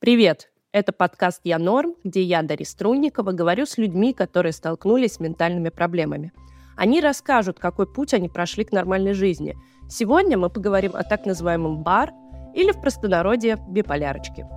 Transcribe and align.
Привет! 0.00 0.48
Это 0.72 0.92
подкаст 0.92 1.42
«Я 1.44 1.58
норм», 1.58 1.94
где 2.04 2.22
я, 2.22 2.40
Дарья 2.40 2.64
Струнникова, 2.64 3.32
говорю 3.32 3.66
с 3.66 3.76
людьми, 3.76 4.14
которые 4.14 4.54
столкнулись 4.54 5.16
с 5.16 5.20
ментальными 5.20 5.68
проблемами. 5.68 6.32
Они 6.74 7.02
расскажут, 7.02 7.58
какой 7.58 7.86
путь 7.86 8.14
они 8.14 8.30
прошли 8.30 8.64
к 8.64 8.72
нормальной 8.72 9.12
жизни. 9.12 9.58
Сегодня 9.90 10.38
мы 10.38 10.48
поговорим 10.48 10.92
о 10.94 11.02
так 11.02 11.26
называемом 11.26 11.82
«бар» 11.82 12.14
или 12.54 12.72
в 12.72 12.80
простонародье 12.80 13.58
«биполярочке». 13.68 14.48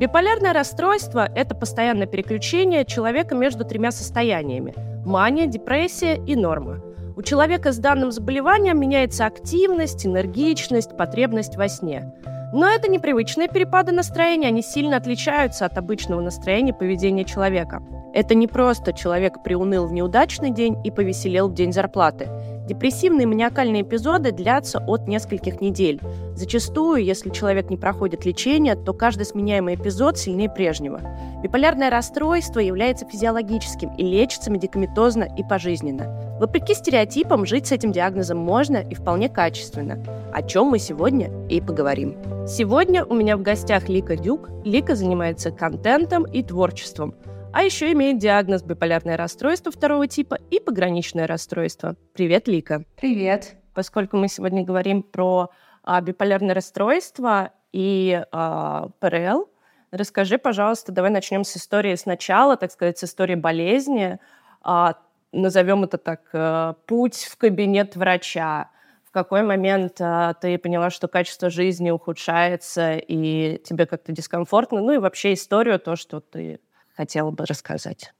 Биполярное 0.00 0.54
расстройство– 0.54 1.28
это 1.36 1.54
постоянное 1.54 2.06
переключение 2.06 2.86
человека 2.86 3.34
между 3.34 3.66
тремя 3.66 3.90
состояниями– 3.90 4.72
мания, 5.04 5.44
депрессия 5.44 6.16
и 6.26 6.36
норма. 6.36 6.80
У 7.16 7.22
человека 7.22 7.70
с 7.70 7.76
данным 7.76 8.12
заболеванием 8.12 8.80
меняется 8.80 9.26
активность, 9.26 10.06
энергичность, 10.06 10.96
потребность 10.96 11.56
во 11.56 11.68
сне– 11.68 12.14
но 12.54 12.68
это 12.68 12.88
непривычные 12.88 13.48
перепады 13.48 13.90
настроения, 13.90 14.46
они 14.46 14.62
сильно 14.62 14.96
отличаются 14.96 15.66
от 15.66 15.76
обычного 15.76 16.20
настроения 16.20 16.72
поведения 16.72 17.24
человека. 17.24 17.82
Это 18.14 18.36
не 18.36 18.46
просто 18.46 18.92
человек 18.92 19.42
приуныл 19.42 19.88
в 19.88 19.92
неудачный 19.92 20.50
день 20.50 20.76
и 20.86 20.92
повеселел 20.92 21.48
в 21.48 21.54
день 21.54 21.72
зарплаты. 21.72 22.28
Депрессивные 22.66 23.26
маниакальные 23.26 23.82
эпизоды 23.82 24.32
длятся 24.32 24.78
от 24.78 25.06
нескольких 25.06 25.60
недель. 25.60 26.00
Зачастую, 26.34 27.04
если 27.04 27.28
человек 27.28 27.68
не 27.68 27.76
проходит 27.76 28.24
лечение, 28.24 28.74
то 28.74 28.94
каждый 28.94 29.26
сменяемый 29.26 29.74
эпизод 29.74 30.16
сильнее 30.16 30.48
прежнего. 30.48 31.00
Биполярное 31.42 31.90
расстройство 31.90 32.60
является 32.60 33.06
физиологическим 33.06 33.94
и 33.96 34.02
лечится 34.02 34.50
медикаментозно 34.50 35.24
и 35.36 35.42
пожизненно. 35.42 36.38
Вопреки 36.40 36.74
стереотипам, 36.74 37.44
жить 37.44 37.66
с 37.66 37.72
этим 37.72 37.92
диагнозом 37.92 38.38
можно 38.38 38.78
и 38.78 38.94
вполне 38.94 39.28
качественно, 39.28 40.02
о 40.32 40.42
чем 40.42 40.68
мы 40.68 40.78
сегодня 40.78 41.30
и 41.48 41.60
поговорим. 41.60 42.16
Сегодня 42.48 43.04
у 43.04 43.14
меня 43.14 43.36
в 43.36 43.42
гостях 43.42 43.90
Лика 43.90 44.16
Дюк. 44.16 44.48
Лика 44.64 44.94
занимается 44.94 45.50
контентом 45.50 46.24
и 46.24 46.42
творчеством– 46.42 47.14
а 47.54 47.62
еще 47.62 47.92
имеет 47.92 48.18
диагноз 48.18 48.64
биполярное 48.64 49.16
расстройство 49.16 49.70
второго 49.70 50.08
типа 50.08 50.38
и 50.50 50.58
пограничное 50.58 51.28
расстройство. 51.28 51.94
Привет, 52.12 52.48
Лика. 52.48 52.84
Привет. 52.96 53.54
Поскольку 53.74 54.16
мы 54.16 54.26
сегодня 54.26 54.64
говорим 54.64 55.04
про 55.04 55.50
а, 55.84 56.00
биполярное 56.00 56.52
расстройство 56.52 57.52
и 57.72 58.20
а, 58.32 58.88
ПРЛ, 58.98 59.48
расскажи, 59.92 60.38
пожалуйста, 60.38 60.90
давай 60.90 61.12
начнем 61.12 61.44
с 61.44 61.56
истории 61.56 61.94
сначала, 61.94 62.56
так 62.56 62.72
сказать, 62.72 62.98
с 62.98 63.04
истории 63.04 63.36
болезни. 63.36 64.18
А, 64.60 64.96
назовем 65.30 65.84
это 65.84 65.96
так, 65.96 66.22
а, 66.32 66.72
путь 66.86 67.28
в 67.30 67.36
кабинет 67.36 67.94
врача. 67.94 68.68
В 69.04 69.12
какой 69.12 69.44
момент 69.44 70.00
а, 70.00 70.34
ты 70.34 70.58
поняла, 70.58 70.90
что 70.90 71.06
качество 71.06 71.50
жизни 71.50 71.92
ухудшается 71.92 72.96
и 72.96 73.62
тебе 73.62 73.86
как-то 73.86 74.10
дискомфортно? 74.10 74.80
Ну 74.80 74.94
и 74.94 74.98
вообще 74.98 75.34
историю, 75.34 75.78
то, 75.78 75.94
что 75.94 76.18
ты 76.18 76.58
хотела 76.96 77.30
бы 77.30 77.44
рассказать? 77.46 78.14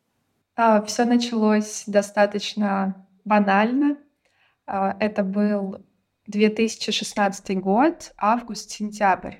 А, 0.56 0.83
Все 0.83 1.05
началось 1.05 1.84
достаточно 1.86 3.06
банально. 3.25 3.98
А, 4.67 4.97
это 5.00 5.22
был 5.25 5.84
2016 6.27 7.61
год, 7.61 8.12
август-сентябрь. 8.17 9.36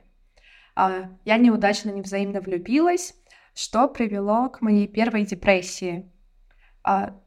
А, 0.74 1.10
я 1.24 1.36
неудачно 1.36 1.90
невзаимно 1.90 2.40
влюбилась, 2.40 3.14
что 3.55 3.88
привело 3.88 4.48
к 4.48 4.60
моей 4.60 4.88
первой 4.88 5.24
депрессии. 5.24 6.10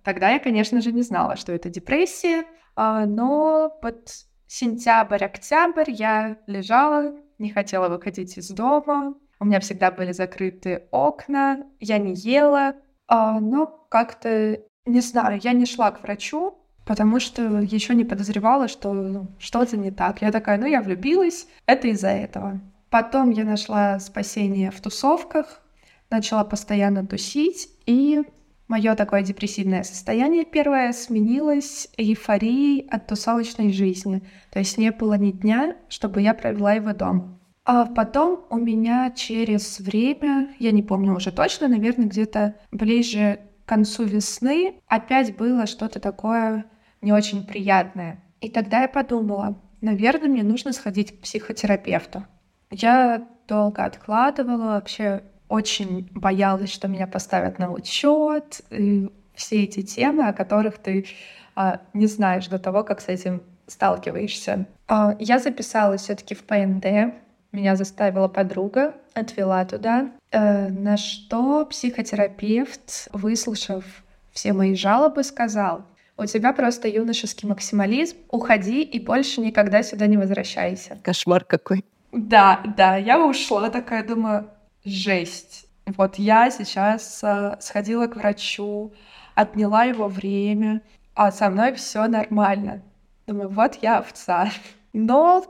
Тогда 0.03 0.29
я, 0.29 0.39
конечно 0.39 0.81
же, 0.81 0.91
не 0.91 1.01
знала, 1.01 1.35
что 1.35 1.51
это 1.51 1.69
депрессия, 1.69 2.45
но 2.75 3.75
под 3.81 4.11
сентябрь-октябрь 4.45 5.89
я 5.89 6.37
лежала, 6.45 7.15
не 7.39 7.49
хотела 7.49 7.89
выходить 7.89 8.37
из 8.37 8.49
дома, 8.49 9.15
у 9.39 9.45
меня 9.45 9.59
всегда 9.59 9.91
были 9.91 10.11
закрыты 10.11 10.83
окна, 10.91 11.65
я 11.79 11.97
не 11.97 12.13
ела, 12.13 12.75
а, 13.07 13.39
но 13.39 13.67
как-то, 13.89 14.59
не 14.85 15.01
знаю, 15.01 15.39
я 15.41 15.53
не 15.53 15.65
шла 15.65 15.91
к 15.91 16.01
врачу, 16.01 16.57
потому 16.85 17.19
что 17.19 17.59
еще 17.59 17.93
не 17.93 18.05
подозревала, 18.05 18.67
что 18.67 18.93
ну, 18.93 19.27
что-то 19.39 19.77
не 19.77 19.91
так. 19.91 20.21
Я 20.21 20.31
такая, 20.31 20.57
ну 20.57 20.65
я 20.65 20.81
влюбилась, 20.81 21.47
это 21.65 21.87
из-за 21.89 22.09
этого. 22.09 22.59
Потом 22.89 23.31
я 23.31 23.43
нашла 23.43 23.99
спасение 23.99 24.71
в 24.71 24.79
тусовках, 24.81 25.61
начала 26.09 26.43
постоянно 26.43 27.05
тусить, 27.05 27.69
и 27.85 28.23
мое 28.67 28.95
такое 28.95 29.21
депрессивное 29.21 29.83
состояние 29.83 30.45
первое 30.45 30.93
сменилось 30.93 31.89
эйфорией 31.97 32.87
от 32.89 33.07
тусовочной 33.07 33.73
жизни. 33.73 34.23
То 34.51 34.59
есть 34.59 34.77
не 34.77 34.91
было 34.91 35.15
ни 35.15 35.31
дня, 35.31 35.75
чтобы 35.89 36.21
я 36.21 36.33
провела 36.33 36.73
его 36.73 36.93
дома. 36.93 37.36
А 37.67 37.85
потом 37.85 38.45
у 38.49 38.55
меня 38.55 39.11
через 39.11 39.81
время, 39.81 40.55
я 40.57 40.71
не 40.71 40.81
помню 40.81 41.13
уже 41.13 41.33
точно, 41.33 41.67
наверное, 41.67 42.05
где-то 42.07 42.55
ближе 42.71 43.41
к 43.65 43.67
концу 43.67 44.05
весны 44.05 44.75
опять 44.87 45.35
было 45.35 45.67
что-то 45.67 45.99
такое 45.99 46.65
не 47.01 47.11
очень 47.11 47.45
приятное. 47.45 48.23
И 48.39 48.49
тогда 48.49 48.83
я 48.83 48.87
подумала, 48.87 49.61
наверное, 49.81 50.29
мне 50.29 50.43
нужно 50.43 50.71
сходить 50.71 51.11
к 51.11 51.21
психотерапевту. 51.23 52.25
Я 52.71 53.27
долго 53.49 53.83
откладывала, 53.83 54.75
вообще 54.75 55.23
очень 55.49 56.09
боялась, 56.13 56.71
что 56.71 56.87
меня 56.87 57.05
поставят 57.05 57.59
на 57.59 57.69
учет, 57.73 58.61
и 58.71 59.11
все 59.33 59.63
эти 59.63 59.81
темы, 59.81 60.29
о 60.29 60.33
которых 60.33 60.77
ты 60.77 61.05
а, 61.53 61.81
не 61.93 62.05
знаешь 62.05 62.47
до 62.47 62.59
того, 62.59 62.85
как 62.85 63.01
с 63.01 63.09
этим 63.09 63.43
сталкиваешься. 63.67 64.67
А, 64.87 65.17
я 65.19 65.37
записалась 65.37 66.03
все-таки 66.03 66.33
в 66.33 66.45
ПНД, 66.45 67.13
меня 67.57 67.75
заставила 67.75 68.27
подруга, 68.27 68.93
отвела 69.13 69.65
туда, 69.65 70.11
э, 70.31 70.69
на 70.69 70.95
что 70.95 71.65
психотерапевт, 71.65 73.09
выслушав 73.11 73.83
все 74.31 74.53
мои 74.53 74.75
жалобы, 74.75 75.23
сказал, 75.23 75.81
у 76.17 76.25
тебя 76.25 76.53
просто 76.53 76.87
юношеский 76.87 77.47
максимализм, 77.49 78.17
уходи 78.29 78.83
и 78.83 78.99
больше 78.99 79.41
никогда 79.41 79.83
сюда 79.83 80.05
не 80.07 80.17
возвращайся. 80.17 80.97
Кошмар 81.03 81.43
какой. 81.43 81.83
Да, 82.11 82.61
да, 82.77 82.95
я 82.95 83.23
ушла 83.23 83.69
такая, 83.69 84.03
думаю, 84.03 84.49
жесть. 84.85 85.67
Вот 85.85 86.15
я 86.15 86.51
сейчас 86.51 87.23
э, 87.23 87.57
сходила 87.59 88.07
к 88.07 88.15
врачу, 88.15 88.93
отняла 89.35 89.83
его 89.83 90.07
время, 90.07 90.81
а 91.15 91.31
со 91.31 91.49
мной 91.49 91.73
все 91.73 92.07
нормально. 92.07 92.81
Думаю, 93.25 93.49
вот 93.49 93.79
я 93.81 93.97
овца. 93.97 94.49
Но 94.93 95.43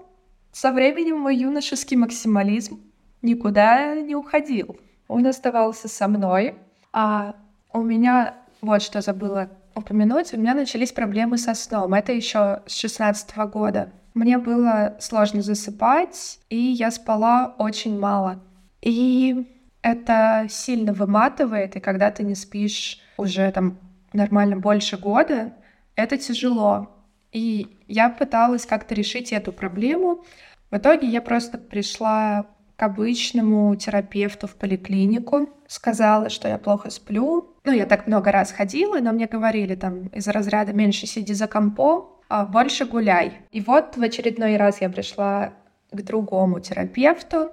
со 0.60 0.72
временем 0.72 1.20
мой 1.20 1.38
юношеский 1.38 1.96
максимализм 1.96 2.82
никуда 3.22 3.94
не 3.94 4.16
уходил. 4.16 4.80
Он 5.08 5.28
оставался 5.28 5.88
со 5.88 6.08
мной, 6.08 6.56
а 6.92 7.36
у 7.74 7.84
меня, 7.84 8.34
вот 8.62 8.82
что 8.82 9.02
забыла 9.02 9.52
упомянуть, 9.76 10.34
у 10.34 10.38
меня 10.38 10.56
начались 10.56 10.92
проблемы 10.92 11.38
со 11.38 11.54
сном. 11.54 11.94
Это 11.94 12.12
еще 12.12 12.64
с 12.66 12.74
16 12.74 13.38
года. 13.54 13.92
Мне 14.16 14.40
было 14.40 14.98
сложно 15.00 15.44
засыпать, 15.44 16.40
и 16.50 16.58
я 16.58 16.90
спала 16.90 17.54
очень 17.60 18.00
мало. 18.00 18.40
И 18.82 19.46
это 19.84 20.48
сильно 20.50 20.92
выматывает, 20.92 21.76
и 21.76 21.80
когда 21.80 22.10
ты 22.10 22.24
не 22.24 22.34
спишь 22.34 23.00
уже 23.18 23.52
там 23.52 23.78
нормально 24.12 24.58
больше 24.58 24.98
года, 24.98 25.54
это 25.96 26.18
тяжело. 26.18 26.97
И 27.32 27.68
я 27.88 28.10
пыталась 28.10 28.66
как-то 28.66 28.96
решить 28.96 29.34
эту 29.34 29.52
проблему. 29.52 30.24
В 30.72 30.78
итоге 30.78 31.08
я 31.08 31.22
просто 31.22 31.58
пришла 31.58 32.48
к 32.76 32.84
обычному 32.84 33.76
терапевту 33.76 34.48
в 34.48 34.56
поликлинику, 34.56 35.50
сказала, 35.68 36.30
что 36.30 36.48
я 36.48 36.58
плохо 36.58 36.92
сплю. 36.92 37.56
Ну, 37.64 37.72
я 37.72 37.86
так 37.86 38.08
много 38.08 38.32
раз 38.32 38.52
ходила, 38.52 39.00
но 39.00 39.12
мне 39.12 39.26
говорили 39.26 39.76
там 39.76 40.08
из 40.08 40.28
разряда 40.28 40.74
«меньше 40.74 41.08
сиди 41.08 41.34
за 41.34 41.48
компом, 41.48 42.10
а 42.30 42.46
больше 42.46 42.86
гуляй». 42.86 43.34
И 43.52 43.62
вот 43.62 43.98
в 43.98 44.04
очередной 44.04 44.58
раз 44.58 44.80
я 44.80 44.90
пришла 44.90 45.54
к 45.92 46.02
другому 46.02 46.60
терапевту. 46.60 47.50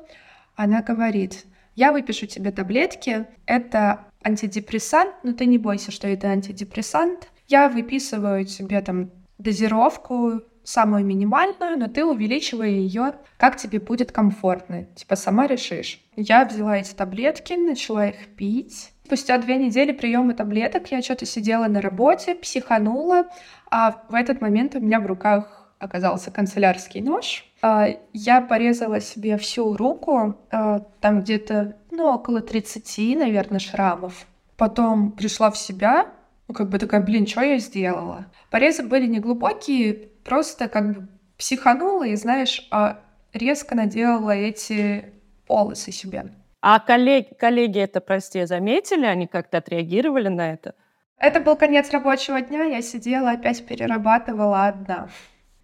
Она 0.56 0.82
говорит, 0.82 1.46
я 1.74 1.90
выпишу 1.92 2.26
тебе 2.26 2.52
таблетки, 2.52 3.26
это 3.46 4.04
антидепрессант, 4.22 5.14
но 5.22 5.32
ты 5.32 5.46
не 5.46 5.58
бойся, 5.58 5.90
что 5.90 6.06
это 6.06 6.28
антидепрессант. 6.28 7.28
Я 7.48 7.68
выписываю 7.68 8.44
тебе 8.44 8.80
там 8.82 9.10
дозировку 9.38 10.42
самую 10.64 11.04
минимальную, 11.04 11.78
но 11.78 11.88
ты 11.88 12.04
увеличивай 12.04 12.72
ее, 12.72 13.14
как 13.36 13.56
тебе 13.56 13.78
будет 13.78 14.10
комфортно. 14.12 14.84
Типа 14.96 15.14
сама 15.14 15.46
решишь. 15.46 16.00
Я 16.16 16.44
взяла 16.44 16.78
эти 16.78 16.94
таблетки, 16.94 17.52
начала 17.52 18.08
их 18.08 18.34
пить. 18.36 18.92
Спустя 19.04 19.36
две 19.38 19.56
недели 19.56 19.92
приема 19.92 20.34
таблеток 20.34 20.90
я 20.90 21.02
что-то 21.02 21.26
сидела 21.26 21.66
на 21.66 21.82
работе, 21.82 22.34
психанула, 22.34 23.26
а 23.70 24.02
в 24.08 24.14
этот 24.14 24.40
момент 24.40 24.74
у 24.74 24.80
меня 24.80 24.98
в 25.00 25.06
руках 25.06 25.74
оказался 25.78 26.30
канцелярский 26.30 27.02
нож. 27.02 27.44
А, 27.60 27.88
я 28.14 28.40
порезала 28.40 29.00
себе 29.00 29.36
всю 29.36 29.76
руку, 29.76 30.36
а, 30.50 30.80
там 31.00 31.20
где-то, 31.20 31.76
ну, 31.90 32.06
около 32.06 32.40
30, 32.40 33.16
наверное, 33.16 33.58
шрамов. 33.58 34.26
Потом 34.56 35.12
пришла 35.12 35.50
в 35.50 35.58
себя, 35.58 36.06
как 36.54 36.70
бы 36.70 36.78
такая, 36.78 37.02
блин, 37.02 37.26
что 37.26 37.42
я 37.42 37.58
сделала? 37.58 38.26
Порезы 38.50 38.82
были 38.82 39.06
неглубокие, 39.06 39.92
просто 40.24 40.68
как 40.68 40.92
бы 40.92 41.08
психанула 41.36 42.04
и, 42.04 42.16
знаешь, 42.16 42.66
а 42.70 43.00
резко 43.32 43.74
наделала 43.74 44.30
эти 44.30 45.12
полосы 45.46 45.92
себе. 45.92 46.32
А 46.62 46.80
коллеги, 46.80 47.34
коллеги 47.38 47.80
это, 47.80 48.00
прости, 48.00 48.44
заметили? 48.46 49.04
Они 49.04 49.26
как-то 49.26 49.58
отреагировали 49.58 50.28
на 50.28 50.52
это? 50.52 50.74
Это 51.18 51.40
был 51.40 51.56
конец 51.56 51.90
рабочего 51.90 52.40
дня, 52.40 52.64
я 52.64 52.80
сидела, 52.82 53.32
опять 53.32 53.66
перерабатывала 53.66 54.66
одна. 54.66 55.08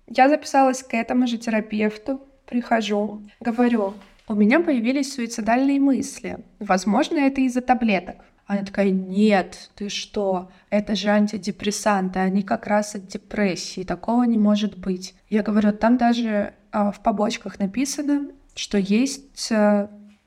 Я 0.07 0.29
записалась 0.29 0.83
к 0.83 0.95
этому 0.95 1.27
же 1.27 1.39
терапевту, 1.39 2.21
прихожу, 2.47 3.23
говорю, 3.41 3.95
у 4.29 4.35
меня 4.35 4.61
появились 4.61 5.15
суицидальные 5.15 5.81
мысли. 5.81 6.39
Возможно, 6.59 7.19
это 7.19 7.41
из-за 7.41 7.63
таблеток. 7.63 8.17
Она 8.51 8.65
такая, 8.65 8.91
нет, 8.91 9.71
ты 9.77 9.89
что, 9.89 10.51
это 10.71 10.97
же 10.97 11.11
антидепрессанты, 11.11 12.19
они 12.19 12.43
как 12.43 12.67
раз 12.67 12.97
от 12.97 13.07
депрессии, 13.07 13.85
такого 13.85 14.25
не 14.25 14.39
может 14.39 14.77
быть. 14.77 15.15
Я 15.29 15.45
говорю, 15.45 15.73
там 15.73 15.97
даже 15.97 16.53
э, 16.73 16.91
в 16.91 16.99
побочках 17.01 17.61
написано, 17.61 18.33
что 18.57 18.77
есть 18.77 19.53
э, 19.53 19.87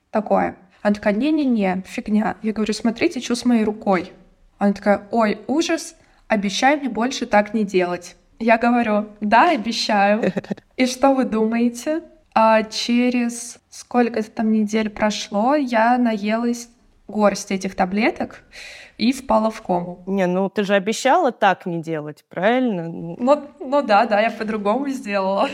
такое. 0.10 0.56
Она 0.82 0.96
такая, 0.96 1.14
не-не-не, 1.16 1.84
фигня. 1.86 2.38
Я 2.42 2.54
говорю, 2.54 2.72
смотрите, 2.72 3.20
с 3.20 3.44
моей 3.44 3.66
рукой. 3.66 4.14
Она 4.58 4.72
такая, 4.72 5.06
ой, 5.12 5.42
ужас, 5.48 5.98
обещай 6.30 6.78
мне 6.78 6.88
больше 6.88 7.26
так 7.26 7.54
не 7.54 7.66
делать. 7.66 8.16
Я 8.40 8.58
говорю, 8.58 9.10
да, 9.20 9.50
обещаю. 9.50 10.32
И 10.78 10.86
что 10.86 11.14
вы 11.14 11.26
думаете? 11.26 12.04
А 12.34 12.64
через 12.64 13.60
сколько 13.70 14.24
там 14.24 14.54
недель 14.54 14.90
прошло, 14.90 15.56
я 15.56 15.98
наелась 15.98 16.70
горсть 17.14 17.52
этих 17.52 17.76
таблеток 17.76 18.44
и 18.98 19.14
впала 19.14 19.52
в 19.52 19.62
кому. 19.62 20.04
Не, 20.08 20.28
ну 20.28 20.50
ты 20.50 20.64
же 20.64 20.74
обещала 20.74 21.32
так 21.32 21.66
не 21.66 21.82
делать, 21.82 22.26
правильно? 22.30 22.88
Ну, 22.90 23.48
ну 23.60 23.82
да, 23.82 24.06
да, 24.06 24.20
я 24.20 24.32
по-другому 24.32 24.90
сделала. 24.90 25.50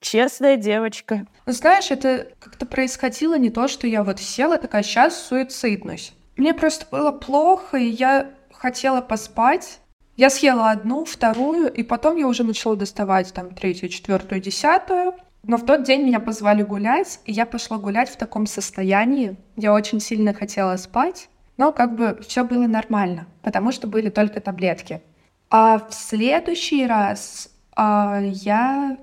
Честная 0.00 0.56
девочка. 0.56 1.26
Ну, 1.46 1.52
знаешь, 1.52 1.90
это 1.90 2.28
как-то 2.40 2.66
происходило 2.66 3.38
не 3.38 3.50
то, 3.50 3.68
что 3.68 3.86
я 3.86 4.02
вот 4.02 4.18
села 4.18 4.58
такая, 4.58 4.82
сейчас 4.82 5.16
суициднусь. 5.16 6.12
Мне 6.36 6.54
просто 6.54 6.86
было 6.90 7.12
плохо, 7.12 7.76
и 7.76 7.86
я 7.86 8.30
хотела 8.52 9.00
поспать. 9.00 9.78
Я 10.16 10.28
съела 10.28 10.70
одну, 10.70 11.04
вторую, 11.04 11.72
и 11.72 11.82
потом 11.82 12.16
я 12.16 12.26
уже 12.26 12.42
начала 12.44 12.76
доставать 12.76 13.32
там 13.32 13.54
третью, 13.54 13.88
четвертую, 13.88 14.40
десятую. 14.40 15.14
Но 15.44 15.56
в 15.56 15.66
тот 15.66 15.82
день 15.82 16.02
меня 16.02 16.20
позвали 16.20 16.62
гулять, 16.62 17.20
и 17.24 17.32
я 17.32 17.46
пошла 17.46 17.78
гулять 17.78 18.08
в 18.08 18.16
таком 18.16 18.46
состоянии. 18.46 19.36
Я 19.56 19.74
очень 19.74 20.00
сильно 20.00 20.32
хотела 20.32 20.76
спать, 20.76 21.28
но 21.56 21.72
как 21.72 21.96
бы 21.96 22.18
все 22.26 22.44
было 22.44 22.66
нормально, 22.66 23.26
потому 23.42 23.72
что 23.72 23.88
были 23.88 24.08
только 24.08 24.40
таблетки. 24.40 25.02
А 25.50 25.78
в 25.78 25.92
следующий 25.92 26.86
раз 26.86 27.50
а, 27.74 28.20
я 28.22 28.96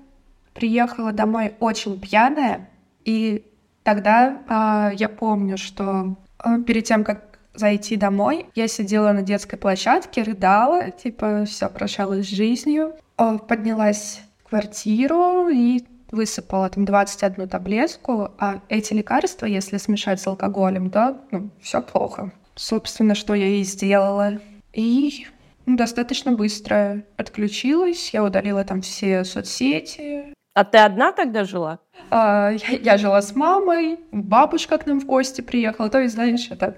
приехала 0.54 1.12
домой 1.12 1.56
очень 1.60 2.00
пьяная, 2.00 2.70
и 3.04 3.46
тогда 3.84 4.42
а, 4.48 4.92
я 4.96 5.10
помню, 5.10 5.58
что 5.58 6.16
а, 6.38 6.60
перед 6.60 6.86
тем, 6.86 7.04
как 7.04 7.40
зайти 7.54 7.98
домой, 7.98 8.46
я 8.56 8.68
сидела 8.68 9.12
на 9.12 9.22
детской 9.22 9.58
площадке, 9.58 10.24
рыдала, 10.24 10.92
типа 10.92 11.44
все 11.46 11.70
прощалась 11.70 12.26
с 12.26 12.30
жизнью, 12.30 12.96
а, 13.18 13.38
поднялась 13.38 14.22
в 14.40 14.50
квартиру 14.50 15.50
и 15.50 15.84
высыпала 16.12 16.70
там 16.70 16.86
21 16.86 17.48
таблетку, 17.48 18.32
а 18.38 18.62
эти 18.70 18.94
лекарства, 18.94 19.46
если 19.46 19.78
смешать 19.78 20.20
с 20.22 20.28
алкоголем, 20.28 20.90
да, 20.90 21.18
ну, 21.32 21.50
все 21.62 21.82
плохо. 21.82 22.32
Собственно, 22.56 23.16
что 23.16 23.34
я 23.34 23.48
и 23.48 23.64
сделала. 23.64 24.40
И 24.74 25.28
ну, 25.66 25.78
достаточно 25.78 26.32
быстро 26.32 27.04
отключилась, 27.18 28.14
я 28.14 28.24
удалила 28.24 28.64
там 28.64 28.82
все 28.82 29.24
соцсети. 29.24 30.34
А 30.54 30.64
ты 30.66 30.80
одна 30.80 31.12
тогда 31.12 31.44
жила? 31.44 31.80
А, 32.10 32.52
я, 32.52 32.78
я 32.78 32.98
жила 32.98 33.22
с 33.22 33.36
мамой, 33.36 34.00
бабушка 34.12 34.78
к 34.78 34.86
нам 34.86 35.00
в 35.00 35.06
гости 35.06 35.42
приехала, 35.42 35.90
то 35.90 36.02
есть, 36.02 36.16
знаешь, 36.16 36.48
это 36.50 36.76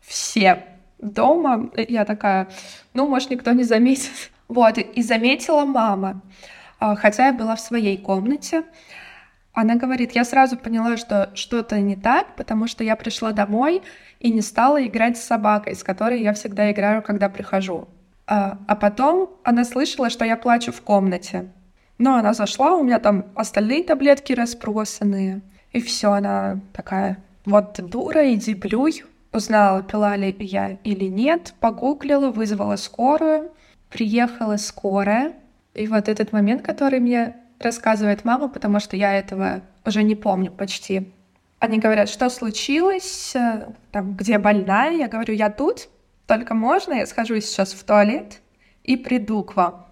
все 0.00 0.64
дома. 0.98 1.70
Я 1.76 2.04
такая, 2.04 2.48
ну, 2.94 3.06
может, 3.06 3.30
никто 3.30 3.52
не 3.52 3.64
заметит. 3.64 4.10
Вот, 4.48 4.78
и 4.78 5.02
заметила 5.02 5.64
мама. 5.64 6.22
А, 6.78 6.94
хотя 6.96 7.26
я 7.26 7.32
была 7.32 7.56
в 7.56 7.60
своей 7.60 7.96
комнате. 7.96 8.64
Она 9.52 9.76
говорит, 9.76 10.12
я 10.12 10.24
сразу 10.24 10.58
поняла, 10.58 10.98
что 10.98 11.30
что-то 11.34 11.80
не 11.80 11.96
так, 11.96 12.36
потому 12.36 12.66
что 12.66 12.84
я 12.84 12.94
пришла 12.94 13.32
домой 13.32 13.82
и 14.20 14.30
не 14.30 14.42
стала 14.42 14.84
играть 14.84 15.16
с 15.16 15.24
собакой, 15.24 15.74
с 15.74 15.82
которой 15.82 16.20
я 16.20 16.34
всегда 16.34 16.70
играю, 16.70 17.02
когда 17.02 17.30
прихожу. 17.30 17.88
А, 18.26 18.58
а 18.66 18.76
потом 18.76 19.30
она 19.44 19.64
слышала, 19.64 20.10
что 20.10 20.24
я 20.24 20.36
плачу 20.36 20.72
в 20.72 20.82
комнате. 20.82 21.50
Но 21.98 22.16
она 22.16 22.34
зашла, 22.34 22.76
у 22.76 22.84
меня 22.84 22.98
там 22.98 23.26
остальные 23.34 23.84
таблетки 23.84 24.34
распросанные. 24.34 25.40
И 25.72 25.80
все, 25.80 26.12
она 26.12 26.60
такая, 26.74 27.18
вот 27.46 27.80
дура, 27.82 28.32
иди 28.34 28.54
блюй. 28.54 29.04
Узнала, 29.32 29.82
пила 29.82 30.16
ли 30.16 30.34
я 30.38 30.78
или 30.82 31.04
нет, 31.06 31.54
погуглила, 31.60 32.30
вызвала 32.30 32.76
скорую. 32.76 33.50
Приехала 33.90 34.56
скорая, 34.56 35.34
и 35.76 35.86
вот 35.86 36.08
этот 36.08 36.32
момент, 36.32 36.62
который 36.62 37.00
мне 37.00 37.36
рассказывает 37.58 38.24
мама, 38.24 38.48
потому 38.48 38.80
что 38.80 38.96
я 38.96 39.14
этого 39.14 39.62
уже 39.84 40.02
не 40.02 40.14
помню 40.14 40.50
почти. 40.50 41.12
Они 41.58 41.78
говорят, 41.78 42.08
что 42.08 42.28
случилось, 42.28 43.34
там, 43.90 44.14
где 44.14 44.38
больная. 44.38 44.92
Я 44.92 45.08
говорю, 45.08 45.34
я 45.34 45.50
тут, 45.50 45.88
только 46.26 46.54
можно, 46.54 46.94
я 46.94 47.06
схожу 47.06 47.40
сейчас 47.40 47.72
в 47.72 47.82
туалет 47.84 48.40
и 48.84 48.96
приду 48.96 49.42
к 49.42 49.56
вам. 49.56 49.86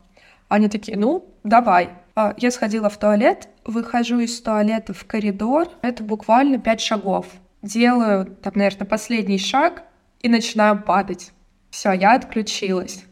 Они 0.49 0.69
такие, 0.69 0.99
ну, 0.99 1.27
давай. 1.43 1.91
А, 2.15 2.35
я 2.37 2.51
сходила 2.51 2.91
в 2.91 2.99
туалет, 2.99 3.49
выхожу 3.65 4.21
из 4.21 4.41
туалета 4.41 4.93
в 4.93 5.05
коридор, 5.07 5.69
это 5.83 6.05
буквально 6.05 6.59
пять 6.59 6.81
шагов. 6.81 7.27
Делаю, 7.63 8.27
там, 8.27 8.53
наверное, 8.57 8.87
последний 8.87 9.39
шаг 9.39 9.85
и 10.21 10.29
начинаю 10.29 10.83
падать. 10.83 11.33
Все, 11.71 11.93
я 11.93 12.15
отключилась. 12.15 13.05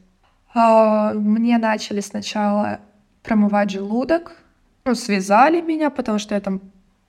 А, 0.55 1.13
мне 1.15 1.59
начали 1.59 2.01
сначала 2.01 2.81
промывать 3.23 3.71
желудок, 3.71 4.37
ну, 4.85 4.95
связали 4.95 5.61
меня, 5.61 5.91
потому 5.91 6.19
что 6.19 6.35
я 6.35 6.41
там 6.41 6.61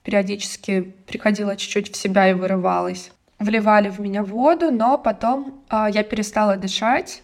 периодически 0.02 0.94
приходила 1.06 1.56
чуть-чуть 1.56 1.92
в 1.92 1.96
себя 1.96 2.30
и 2.30 2.34
вырывалась. 2.34 3.10
Вливали 3.38 3.88
в 3.88 3.98
меня 3.98 4.22
воду, 4.22 4.70
но 4.70 4.96
потом 4.96 5.64
а, 5.68 5.90
я 5.90 6.04
перестала 6.04 6.56
дышать, 6.56 7.22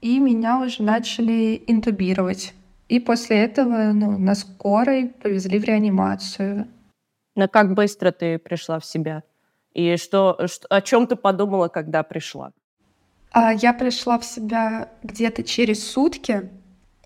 и 0.00 0.18
меня 0.18 0.60
уже 0.60 0.82
начали 0.82 1.62
интубировать. 1.66 2.52
И 2.88 3.00
после 3.00 3.38
этого 3.38 3.92
ну, 3.92 4.18
на 4.18 4.34
скорой 4.34 5.08
повезли 5.08 5.58
в 5.58 5.64
реанимацию. 5.64 6.68
Но 7.34 7.48
как 7.48 7.74
быстро 7.74 8.12
ты 8.12 8.38
пришла 8.38 8.78
в 8.78 8.84
себя? 8.84 9.22
И 9.72 9.96
что, 9.96 10.46
что 10.46 10.66
о 10.68 10.80
чем 10.80 11.06
ты 11.06 11.16
подумала, 11.16 11.68
когда 11.68 12.02
пришла? 12.02 12.52
А, 13.38 13.52
я 13.52 13.74
пришла 13.74 14.18
в 14.18 14.24
себя 14.24 14.88
где-то 15.02 15.42
через 15.42 15.86
сутки. 15.86 16.48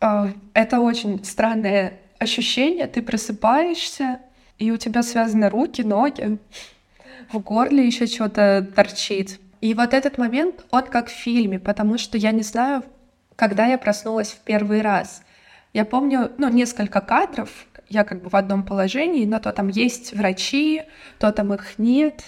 А, 0.01 0.29
это 0.55 0.79
очень 0.79 1.25
странное 1.25 1.95
ощущение. 2.21 2.87
Ты 2.87 3.03
просыпаешься, 3.03 4.21
и 4.57 4.71
у 4.71 4.77
тебя 4.77 5.03
связаны 5.03 5.49
руки, 5.49 5.83
ноги, 5.83 6.39
в 7.33 7.41
горле 7.41 7.85
еще 7.85 8.07
что-то 8.07 8.65
торчит. 8.77 9.41
И 9.61 9.75
вот 9.75 9.93
этот 9.93 10.19
момент, 10.19 10.65
он 10.71 10.85
как 10.85 11.09
в 11.09 11.13
фильме, 11.13 11.59
потому 11.59 11.99
что 11.99 12.17
я 12.17 12.31
не 12.31 12.43
знаю, 12.43 12.85
когда 13.35 13.67
я 13.67 13.77
проснулась 13.77 14.31
в 14.31 14.39
первый 14.39 14.83
раз. 14.83 15.23
Я 15.73 15.85
помню, 15.85 16.31
ну, 16.39 16.49
несколько 16.49 17.01
кадров, 17.01 17.51
я 17.89 18.05
как 18.05 18.23
бы 18.23 18.29
в 18.29 18.37
одном 18.37 18.63
положении, 18.63 19.27
но 19.27 19.41
то 19.41 19.51
там 19.51 19.67
есть 19.67 20.13
врачи, 20.13 20.83
то 21.19 21.33
там 21.33 21.53
их 21.53 21.77
нет. 21.79 22.23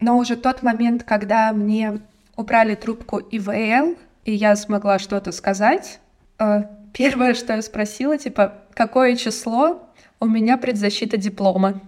Но 0.00 0.18
уже 0.18 0.34
тот 0.34 0.64
момент, 0.64 1.04
когда 1.04 1.52
мне 1.52 2.00
убрали 2.36 2.74
трубку 2.74 3.18
ИВЛ, 3.18 3.96
и 4.24 4.32
я 4.32 4.56
смогла 4.56 4.98
что-то 4.98 5.32
сказать. 5.32 6.00
Э, 6.38 6.64
первое, 6.92 7.34
что 7.34 7.54
я 7.54 7.62
спросила, 7.62 8.18
типа, 8.18 8.54
какое 8.74 9.16
число 9.16 9.88
у 10.20 10.26
меня 10.26 10.56
предзащита 10.56 11.16
диплома? 11.16 11.80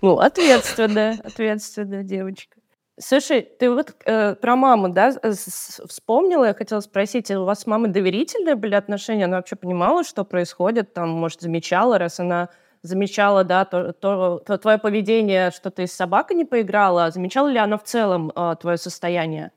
Ну, 0.00 0.18
ответственная, 0.18 1.18
ответственная 1.24 2.04
девочка. 2.04 2.56
Слушай, 3.00 3.42
ты 3.42 3.70
вот 3.70 3.94
э, 4.06 4.34
про 4.34 4.56
маму, 4.56 4.88
да, 4.88 5.12
вспомнила, 5.88 6.44
я 6.44 6.54
хотела 6.54 6.80
спросить, 6.80 7.30
у 7.30 7.44
вас 7.44 7.60
с 7.60 7.66
мамой 7.66 7.90
доверительные 7.90 8.56
были 8.56 8.74
отношения? 8.74 9.24
Она 9.24 9.36
вообще 9.36 9.56
понимала, 9.56 10.04
что 10.04 10.24
происходит, 10.24 10.94
там, 10.94 11.08
может, 11.08 11.40
замечала, 11.40 11.98
раз 11.98 12.20
она 12.20 12.48
замечала, 12.82 13.44
да, 13.44 13.64
то, 13.64 13.92
то, 13.92 14.42
то 14.44 14.58
твое 14.58 14.78
поведение, 14.78 15.50
что 15.50 15.70
ты 15.70 15.86
с 15.86 15.92
собакой 15.92 16.36
не 16.36 16.44
поиграла, 16.44 17.10
замечала 17.10 17.48
ли 17.48 17.58
она 17.58 17.76
в 17.76 17.84
целом 17.84 18.32
э, 18.34 18.56
твое 18.60 18.78
состояние? 18.78 19.50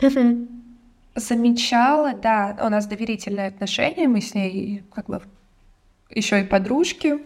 Замечала, 1.14 2.14
да, 2.14 2.56
у 2.62 2.68
нас 2.68 2.86
доверительные 2.86 3.48
отношения, 3.48 4.08
мы 4.08 4.20
с 4.20 4.34
ней 4.34 4.84
как 4.94 5.06
бы 5.06 5.20
еще 6.08 6.40
и 6.40 6.44
подружки, 6.44 7.18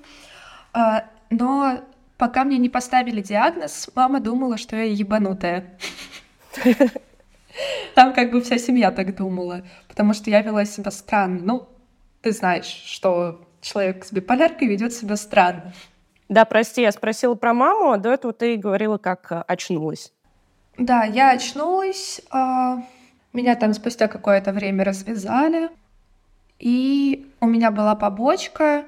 а, 0.72 1.04
но 1.30 1.80
пока 2.16 2.44
мне 2.44 2.58
не 2.58 2.68
поставили 2.68 3.20
диагноз, 3.20 3.90
мама 3.94 4.20
думала, 4.20 4.56
что 4.56 4.76
я 4.76 4.84
ебанутая. 4.84 5.78
Там 7.94 8.12
как 8.12 8.32
бы 8.32 8.40
вся 8.40 8.58
семья 8.58 8.90
так 8.90 9.14
думала, 9.16 9.62
потому 9.88 10.14
что 10.14 10.30
я 10.30 10.40
вела 10.42 10.64
себя 10.64 10.90
странно. 10.90 11.40
Ну, 11.42 11.68
ты 12.20 12.32
знаешь, 12.32 12.64
что 12.64 13.46
человек 13.64 14.04
с 14.04 14.12
биполяркой 14.12 14.68
ведет 14.68 14.92
себя 14.92 15.16
странно. 15.16 15.72
Да, 16.28 16.44
прости, 16.44 16.82
я 16.82 16.92
спросила 16.92 17.34
про 17.34 17.52
маму, 17.52 17.92
а 17.92 17.98
до 17.98 18.10
этого 18.12 18.32
ты 18.32 18.56
говорила, 18.56 18.98
как 18.98 19.30
э, 19.30 19.44
очнулась. 19.46 20.12
Да, 20.78 21.04
я 21.04 21.30
очнулась, 21.30 22.20
а, 22.30 22.82
меня 23.32 23.54
там 23.56 23.74
спустя 23.74 24.08
какое-то 24.08 24.52
время 24.52 24.84
развязали, 24.84 25.70
и 26.58 27.30
у 27.40 27.46
меня 27.46 27.70
была 27.70 27.94
побочка, 27.94 28.84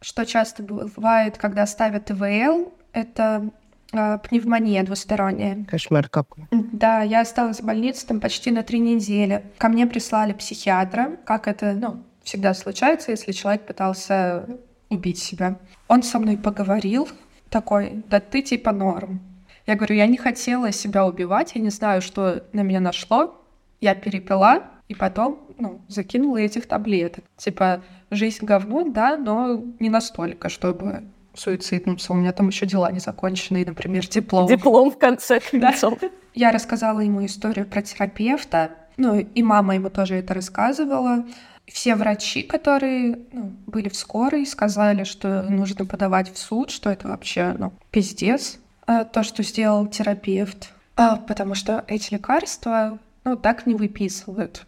что 0.00 0.24
часто 0.24 0.62
бывает, 0.62 1.36
когда 1.36 1.66
ставят 1.66 2.10
ИВЛ, 2.10 2.72
это 2.92 3.50
э, 3.92 4.18
пневмония 4.18 4.84
двусторонняя. 4.84 5.64
Кошмар 5.64 6.08
какой. 6.08 6.46
Да, 6.50 7.02
я 7.02 7.20
осталась 7.20 7.60
в 7.60 7.64
больнице 7.64 8.06
там 8.06 8.20
почти 8.20 8.50
на 8.50 8.62
три 8.62 8.78
недели. 8.78 9.44
Ко 9.58 9.68
мне 9.68 9.86
прислали 9.86 10.32
психиатра, 10.32 11.16
как 11.24 11.48
это, 11.48 11.72
ну, 11.72 12.02
всегда 12.22 12.54
случается, 12.54 13.10
если 13.10 13.32
человек 13.32 13.66
пытался 13.66 14.46
убить 14.88 15.18
себя. 15.18 15.58
Он 15.88 16.02
со 16.02 16.18
мной 16.18 16.36
поговорил, 16.36 17.08
такой, 17.48 18.02
да 18.08 18.20
ты 18.20 18.42
типа 18.42 18.72
норм. 18.72 19.20
Я 19.66 19.76
говорю, 19.76 19.94
я 19.94 20.06
не 20.06 20.16
хотела 20.16 20.72
себя 20.72 21.06
убивать, 21.06 21.54
я 21.54 21.60
не 21.60 21.70
знаю, 21.70 22.02
что 22.02 22.44
на 22.52 22.62
меня 22.62 22.80
нашло. 22.80 23.38
Я 23.80 23.94
перепила, 23.94 24.64
и 24.88 24.94
потом, 24.94 25.40
ну, 25.58 25.80
закинула 25.88 26.38
этих 26.38 26.66
таблеток. 26.66 27.24
Типа, 27.36 27.82
жизнь 28.10 28.44
говно, 28.44 28.84
да, 28.88 29.16
но 29.16 29.62
не 29.80 29.90
настолько, 29.90 30.48
чтобы 30.48 31.04
суициднуться. 31.34 32.12
У 32.12 32.16
меня 32.16 32.32
там 32.32 32.48
еще 32.48 32.66
дела 32.66 32.90
не 32.92 32.98
закончены, 32.98 33.64
например, 33.66 34.06
диплом. 34.06 34.46
Диплом 34.46 34.90
в 34.90 34.98
конце 34.98 35.40
концов. 35.50 35.98
Да. 36.00 36.10
Я 36.34 36.52
рассказала 36.52 37.00
ему 37.00 37.24
историю 37.24 37.66
про 37.66 37.82
терапевта, 37.82 38.70
ну 38.96 39.18
и 39.18 39.42
мама 39.42 39.74
ему 39.74 39.90
тоже 39.90 40.16
это 40.16 40.34
рассказывала. 40.34 41.24
Все 41.72 41.94
врачи, 41.94 42.42
которые 42.42 43.18
ну, 43.32 43.52
были 43.66 43.88
в 43.88 43.96
скорой, 43.96 44.44
сказали, 44.44 45.04
что 45.04 45.42
нужно 45.42 45.86
подавать 45.86 46.32
в 46.32 46.36
суд, 46.36 46.70
что 46.70 46.90
это 46.90 47.08
вообще 47.08 47.54
ну, 47.58 47.72
пиздец, 47.90 48.58
а, 48.86 49.04
то, 49.04 49.22
что 49.22 49.42
сделал 49.42 49.86
терапевт. 49.86 50.72
А, 50.96 51.16
потому 51.16 51.54
что 51.54 51.82
эти 51.88 52.12
лекарства 52.12 52.98
ну, 53.24 53.36
так 53.36 53.66
не 53.66 53.74
выписывают. 53.74 54.66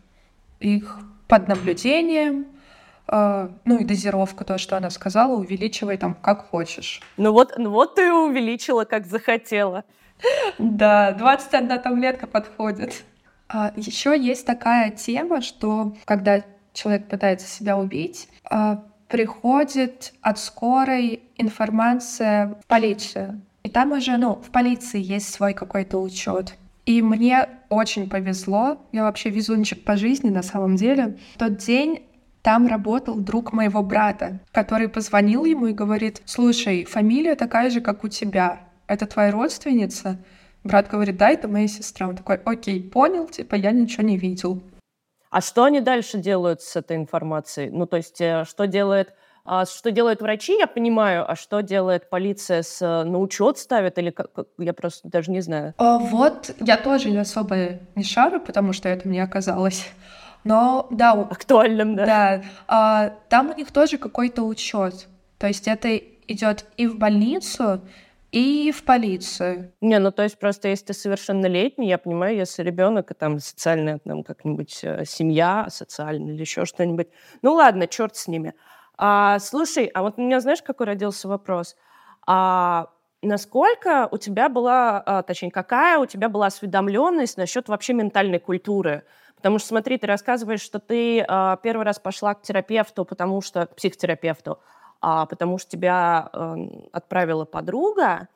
Их 0.61 0.99
под 1.29 1.49
наблюдением, 1.49 2.47
Uh, 3.07 3.53
ну 3.67 3.77
и 3.77 3.85
дозировка, 3.85 4.47
то, 4.47 4.57
что 4.57 4.79
она 4.79 4.89
сказала, 4.89 5.37
увеличивай 5.37 5.99
там 5.99 6.15
как 6.15 6.49
хочешь. 6.49 7.03
Ну 7.19 7.33
вот, 7.33 7.53
ну 7.59 7.69
вот 7.69 7.97
ты 7.97 8.11
увеличила, 8.11 8.87
как 8.87 9.07
захотела. 9.07 9.85
Да, 10.59 11.13
21 11.13 11.83
таблетка 11.83 12.27
подходит. 12.27 13.05
А, 13.47 13.75
еще 13.77 14.19
есть 14.19 14.47
такая 14.47 14.91
тема, 14.91 15.43
что 15.43 15.95
когда 16.07 16.43
человек 16.75 17.09
пытается 17.09 17.47
себя 17.47 17.79
убить, 17.79 18.29
uh, 18.51 18.79
приходит 19.09 20.13
от 20.21 20.39
скорой 20.39 21.23
информация 21.39 22.57
в 22.63 22.67
полицию. 22.67 23.41
И 23.63 23.71
там 23.71 23.93
уже, 23.93 24.17
ну, 24.19 24.35
в 24.35 24.51
полиции 24.51 25.01
есть 25.01 25.33
свой 25.33 25.55
какой-то 25.55 25.99
учет. 25.99 26.55
И 26.85 27.01
мне 27.01 27.49
очень 27.71 28.11
повезло. 28.11 28.79
Я 28.93 29.05
вообще 29.05 29.31
везунчик 29.31 29.85
по 29.85 29.97
жизни 29.97 30.29
на 30.29 30.43
самом 30.43 30.77
деле. 30.77 31.17
В 31.35 31.39
тот 31.39 31.57
день 31.57 32.03
там 32.43 32.67
работал 32.67 33.15
друг 33.15 33.55
моего 33.55 33.83
брата, 33.83 34.41
который 34.53 34.89
позвонил 34.89 35.47
ему 35.47 35.69
и 35.69 35.73
говорит, 35.73 36.21
слушай, 36.27 36.85
фамилия 36.85 37.37
такая 37.37 37.71
же, 37.71 37.81
как 37.81 38.05
у 38.05 38.09
тебя. 38.09 38.61
Это 38.87 39.07
твоя 39.07 39.31
родственница? 39.31 40.19
Брат 40.63 40.91
говорит, 40.91 41.17
да, 41.17 41.31
это 41.31 41.49
моя 41.49 41.69
сестра. 41.69 42.09
Он 42.09 42.17
такой, 42.17 42.37
окей, 42.37 42.83
понял, 42.83 43.29
типа 43.29 43.55
я 43.55 43.71
ничего 43.71 44.03
не 44.03 44.19
видел. 44.19 44.63
А 45.35 45.41
что 45.41 45.65
они 45.65 45.81
дальше 45.81 46.19
делают 46.19 46.63
с 46.63 46.77
этой 46.77 46.97
информацией? 46.97 47.69
Ну, 47.71 47.87
то 47.87 47.97
есть, 47.97 48.21
э, 48.21 48.45
что 48.49 48.69
делает 48.69 49.15
а 49.45 49.67
что 49.67 49.91
делают 49.91 50.23
врачи, 50.23 50.57
я 50.57 50.69
понимаю, 50.69 51.29
а 51.29 51.35
что 51.35 51.61
делает 51.61 52.09
полиция 52.09 52.63
с 52.63 52.81
э, 52.81 53.03
на 53.03 53.19
учет 53.19 53.59
ставит 53.59 53.99
или 53.99 54.11
как, 54.11 54.31
я 54.59 54.73
просто 54.73 55.09
даже 55.09 55.33
не 55.33 55.41
знаю. 55.41 55.75
А, 55.77 55.99
вот 55.99 56.55
я 56.61 56.77
тоже 56.77 57.11
не 57.11 57.19
особо 57.19 57.81
не 57.97 58.05
шарю, 58.05 58.41
потому 58.41 58.73
что 58.73 58.89
это 58.89 59.09
мне 59.09 59.25
оказалось. 59.25 59.89
Но 60.45 60.87
да, 60.93 61.13
актуальным, 61.13 61.97
да. 61.97 62.07
Да, 62.07 62.43
а, 62.69 63.13
там 63.29 63.51
у 63.51 63.55
них 63.55 63.73
тоже 63.73 63.99
какой-то 63.99 64.45
учет. 64.45 65.09
То 65.39 65.49
есть 65.49 65.67
это 65.67 65.97
идет 66.29 66.65
и 66.77 66.87
в 66.87 66.97
больницу, 66.97 67.81
и 68.35 68.73
в 68.73 68.83
полицию. 68.83 69.73
Не, 69.81 70.01
ну 70.01 70.11
то 70.11 70.25
есть 70.25 70.41
просто 70.41 70.67
если 70.67 70.87
ты 70.87 70.93
совершеннолетний, 70.93 71.87
я 71.87 71.99
понимаю, 71.99 72.37
если 72.37 72.65
ребенок 72.65 73.13
и 73.13 73.15
там 73.15 73.39
социальная 73.39 74.01
там 74.01 74.25
как-нибудь 74.25 74.81
э, 74.83 75.05
семья 75.05 75.69
социальная 75.71 76.35
или 76.35 76.41
еще 76.41 76.65
что-нибудь. 76.65 77.07
Ну 77.43 77.55
ладно, 77.55 77.87
черт 77.87 78.17
с 78.17 78.27
ними. 78.27 78.55
А, 78.99 79.39
слушай, 79.39 79.85
а 79.87 80.03
вот 80.03 80.15
у 80.17 80.23
меня 80.23 80.41
знаешь, 80.41 80.63
какой 80.63 80.87
родился 80.87 81.29
вопрос? 81.29 81.77
А, 82.27 82.89
насколько 83.23 84.09
у 84.11 84.19
тебя 84.19 84.49
была, 84.49 85.01
а, 85.07 85.23
точнее, 85.23 85.53
какая 85.53 85.99
у 85.99 86.07
тебя 86.07 86.29
была 86.29 86.47
осведомленность 86.47 87.37
насчет 87.37 87.69
вообще 87.69 87.93
ментальной 87.93 88.41
культуры? 88.41 89.05
Потому 89.37 89.61
что, 89.61 89.69
смотри, 89.69 89.97
ты 89.97 90.09
рассказываешь, 90.09 90.63
что 90.63 90.79
ты 90.79 91.21
э, 91.21 91.57
первый 91.63 91.85
раз 91.85 91.99
пошла 91.99 92.35
к 92.35 92.41
терапевту, 92.41 93.05
потому 93.05 93.43
что 93.43 93.67
к 93.67 93.77
психотерапевту, 93.77 94.59
а, 95.07 95.27
потому 95.27 95.59
что 95.59 95.73
тебя 95.73 96.31
э, 96.33 96.57
отправила 96.91 97.45
подруга, 97.45 98.29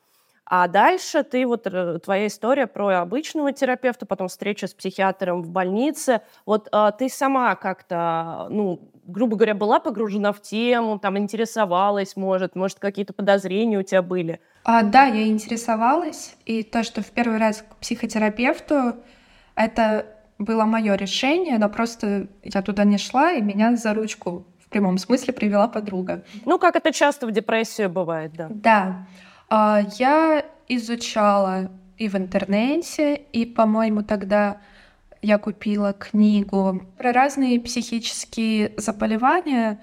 а 0.44 0.68
дальше 0.68 1.22
ты 1.22 1.46
вот 1.46 1.66
э, 1.66 1.98
твоя 1.98 2.26
история 2.26 2.66
про 2.66 3.00
обычного 3.00 3.54
терапевта, 3.54 4.04
потом 4.04 4.28
встреча 4.28 4.66
с 4.66 4.74
психиатром 4.74 5.40
в 5.40 5.48
больнице. 5.48 6.20
Вот 6.44 6.68
э, 6.70 6.90
ты 6.98 7.08
сама 7.08 7.54
как-то, 7.54 8.48
ну, 8.50 8.80
грубо 9.06 9.36
говоря, 9.36 9.54
была 9.54 9.80
погружена 9.80 10.30
в 10.30 10.42
тему, 10.42 10.98
там 10.98 11.16
интересовалась, 11.16 12.16
может, 12.16 12.54
может 12.54 12.78
какие-то 12.78 13.14
подозрения 13.14 13.78
у 13.78 13.82
тебя 13.82 14.02
были? 14.02 14.38
А, 14.64 14.82
да, 14.82 15.06
я 15.06 15.26
интересовалась, 15.26 16.36
и 16.44 16.62
то, 16.62 16.82
что 16.82 17.00
в 17.00 17.10
первый 17.12 17.38
раз 17.38 17.62
к 17.62 17.76
психотерапевту, 17.76 18.96
это 19.54 20.04
было 20.36 20.64
мое 20.64 20.96
решение, 20.96 21.56
но 21.56 21.70
просто 21.70 22.26
я 22.42 22.60
туда 22.60 22.84
не 22.84 22.98
шла, 22.98 23.32
и 23.32 23.40
меня 23.40 23.74
за 23.74 23.94
ручку 23.94 24.44
в 24.68 24.70
прямом 24.70 24.98
смысле 24.98 25.32
привела 25.32 25.66
подруга. 25.66 26.24
Ну, 26.44 26.58
как 26.58 26.76
это 26.76 26.92
часто 26.92 27.26
в 27.26 27.32
депрессию 27.32 27.88
бывает, 27.88 28.32
да. 28.34 28.48
Да. 28.50 29.06
А, 29.48 29.80
я 29.98 30.44
изучала 30.68 31.70
и 31.96 32.08
в 32.08 32.14
интернете, 32.16 33.14
и, 33.14 33.46
по-моему, 33.46 34.02
тогда 34.02 34.58
я 35.22 35.38
купила 35.38 35.94
книгу 35.94 36.82
про 36.98 37.12
разные 37.12 37.58
психические 37.60 38.74
заболевания, 38.76 39.80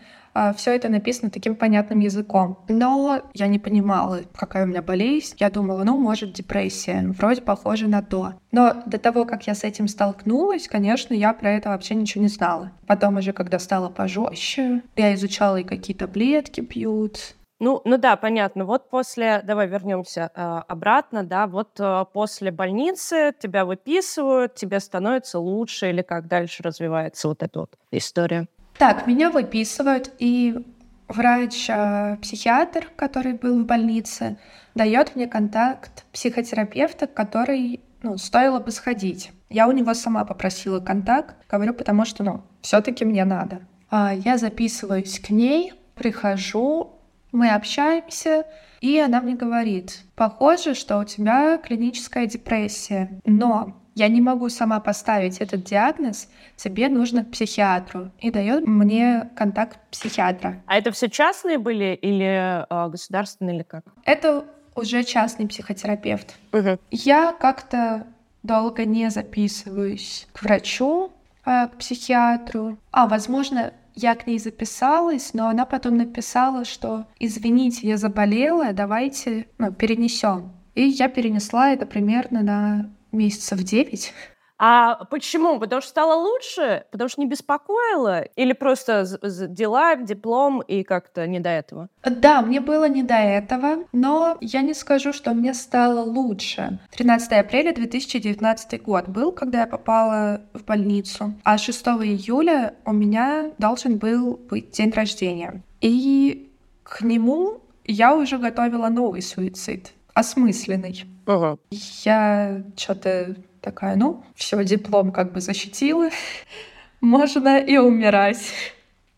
все 0.58 0.76
это 0.76 0.90
написано 0.90 1.30
таким 1.30 1.56
понятным 1.56 2.00
языком. 2.00 2.60
Но 2.68 3.22
я 3.34 3.48
не 3.48 3.60
понимала, 3.60 4.22
какая 4.36 4.66
у 4.66 4.68
меня 4.68 4.82
болезнь. 4.82 5.36
Я 5.40 5.50
думала, 5.50 5.84
ну, 5.84 5.98
может, 5.98 6.34
депрессия. 6.34 7.06
Вроде 7.18 7.42
похоже 7.42 7.88
на 7.88 8.02
то. 8.02 8.34
Но 8.52 8.84
до 8.86 8.98
того, 8.98 9.26
как 9.26 9.48
я 9.48 9.56
с 9.56 9.64
этим 9.64 9.88
столкнулась, 9.88 10.68
конечно, 10.68 11.14
я 11.14 11.34
про 11.34 11.52
это 11.52 11.70
вообще 11.70 11.96
ничего 11.96 12.24
не 12.24 12.30
знала. 12.30 12.72
Потом 12.88 13.18
уже, 13.18 13.34
когда 13.34 13.60
стало 13.60 13.90
пожестче, 13.90 14.82
я 14.96 15.14
изучала 15.14 15.58
и 15.58 15.64
какие 15.64 15.96
таблетки 15.96 16.62
пьют, 16.62 17.36
ну, 17.60 17.82
ну 17.86 17.98
да, 17.98 18.18
понятно. 18.18 18.66
Вот 18.66 18.90
после, 18.90 19.42
давай 19.42 19.68
вернемся 19.68 20.30
э, 20.36 20.42
обратно, 20.68 21.24
да, 21.24 21.48
вот 21.48 21.80
э, 21.80 22.06
после 22.12 22.52
больницы 22.52 23.34
тебя 23.40 23.64
выписывают, 23.64 24.56
тебе 24.56 24.82
становится 24.82 25.40
лучше 25.40 25.90
или 25.90 26.02
как 26.02 26.28
дальше 26.28 26.64
развивается 26.64 27.30
вот 27.30 27.44
эта 27.44 27.62
вот 27.62 27.72
история? 27.92 28.48
Так, 28.78 29.08
меня 29.08 29.30
выписывают, 29.30 30.14
и 30.20 30.66
врач-психиатр, 31.08 32.90
который 32.96 33.34
был 33.34 33.64
в 33.64 33.66
больнице, 33.66 34.38
дает 34.74 35.16
мне 35.16 35.28
контакт 35.28 36.06
психотерапевта, 36.12 37.08
который, 37.08 37.82
ну, 38.04 38.18
стоило 38.18 38.60
бы 38.60 38.72
сходить. 38.72 39.32
Я 39.50 39.68
у 39.68 39.72
него 39.72 39.94
сама 39.94 40.26
попросила 40.26 40.80
контакт, 40.80 41.36
говорю, 41.50 41.74
потому 41.74 42.06
что, 42.06 42.24
ну, 42.24 42.44
все-таки 42.62 43.06
мне 43.06 43.24
надо. 43.24 43.62
А, 43.90 44.14
я 44.14 44.38
записываюсь 44.38 45.20
к 45.20 45.30
ней, 45.30 45.74
прихожу, 45.96 47.00
мы 47.32 47.50
общаемся, 47.50 48.46
и 48.82 49.00
она 49.00 49.22
мне 49.22 49.36
говорит, 49.36 50.04
похоже, 50.16 50.74
что 50.74 50.98
у 51.00 51.06
тебя 51.06 51.58
клиническая 51.58 52.26
депрессия, 52.26 53.22
но 53.26 53.74
я 53.96 54.10
не 54.10 54.22
могу 54.22 54.50
сама 54.50 54.80
поставить 54.80 55.40
этот 55.40 55.64
диагноз, 55.64 56.30
тебе 56.58 56.90
нужно 56.90 57.24
к 57.24 57.32
психиатру. 57.32 58.12
И 58.20 58.30
дает 58.30 58.68
мне 58.68 59.30
контакт 59.36 59.80
психиатра. 59.90 60.62
А 60.68 60.78
это 60.78 60.92
все 60.92 61.10
частные 61.10 61.58
были 61.58 61.98
или 62.02 62.66
э, 62.70 62.90
государственные 62.90 63.56
или 63.56 63.64
как? 63.64 63.86
Это 64.04 64.46
уже 64.76 65.04
частный 65.04 65.48
психотерапевт. 65.48 66.36
Угу. 66.52 66.78
Я 66.92 67.32
как-то 67.32 68.06
долго 68.44 68.84
не 68.86 69.10
записываюсь 69.10 70.28
к 70.34 70.44
врачу, 70.44 71.12
э, 71.46 71.68
к 71.68 71.78
психиатру. 71.78 72.78
А, 72.92 73.08
возможно, 73.08 73.72
я 73.96 74.16
к 74.16 74.28
ней 74.28 74.40
записалась, 74.40 75.34
но 75.34 75.48
она 75.48 75.66
потом 75.66 75.96
написала, 75.96 76.66
что 76.66 77.06
извините, 77.18 77.88
я 77.88 77.96
заболела, 77.96 78.74
давайте 78.74 79.48
ну, 79.58 79.72
перенесем. 79.72 80.52
И 80.74 80.84
я 80.84 81.08
перенесла 81.08 81.70
это 81.72 81.86
примерно 81.86 82.44
на 82.44 82.90
месяцев 83.16 83.60
девять. 83.64 84.14
А 84.58 85.04
почему? 85.06 85.60
Потому 85.60 85.82
что 85.82 85.90
стало 85.90 86.16
лучше? 86.16 86.86
Потому 86.92 87.10
что 87.10 87.22
не 87.22 87.28
беспокоило? 87.28 88.22
Или 88.22 88.54
просто 88.54 89.06
дела, 89.50 89.96
диплом 89.98 90.62
и 90.62 90.84
как-то 90.84 91.28
не 91.28 91.40
до 91.40 91.50
этого? 91.50 91.90
Да, 92.04 92.42
мне 92.42 92.62
было 92.62 92.88
не 92.88 93.04
до 93.04 93.16
этого, 93.16 93.84
но 93.92 94.38
я 94.40 94.62
не 94.62 94.74
скажу, 94.74 95.12
что 95.12 95.34
мне 95.34 95.54
стало 95.54 96.02
лучше. 96.02 96.80
13 96.92 97.34
апреля 97.34 97.74
2019 97.74 98.82
год 98.82 99.10
был, 99.10 99.34
когда 99.34 99.62
я 99.62 99.68
попала 99.68 100.42
в 100.54 100.64
больницу, 100.64 101.34
а 101.44 101.58
6 101.58 101.86
июля 101.86 102.76
у 102.86 102.94
меня 102.94 103.52
должен 103.58 103.98
был 103.98 104.38
быть 104.38 104.72
день 104.72 104.92
рождения. 104.92 105.64
И 105.82 106.50
к 106.84 107.02
нему 107.02 107.62
я 107.84 108.16
уже 108.16 108.38
готовила 108.38 108.88
новый 108.88 109.22
суицид, 109.22 109.92
осмысленный. 110.14 111.04
Ага. 111.26 111.58
Я 112.04 112.64
что-то 112.78 113.36
такая, 113.62 113.96
ну, 113.96 114.24
все, 114.36 114.64
диплом 114.64 115.12
как 115.12 115.34
бы 115.34 115.42
защитила, 115.42 116.10
можно 117.02 117.58
и 117.60 117.78
умирать. 117.78 118.52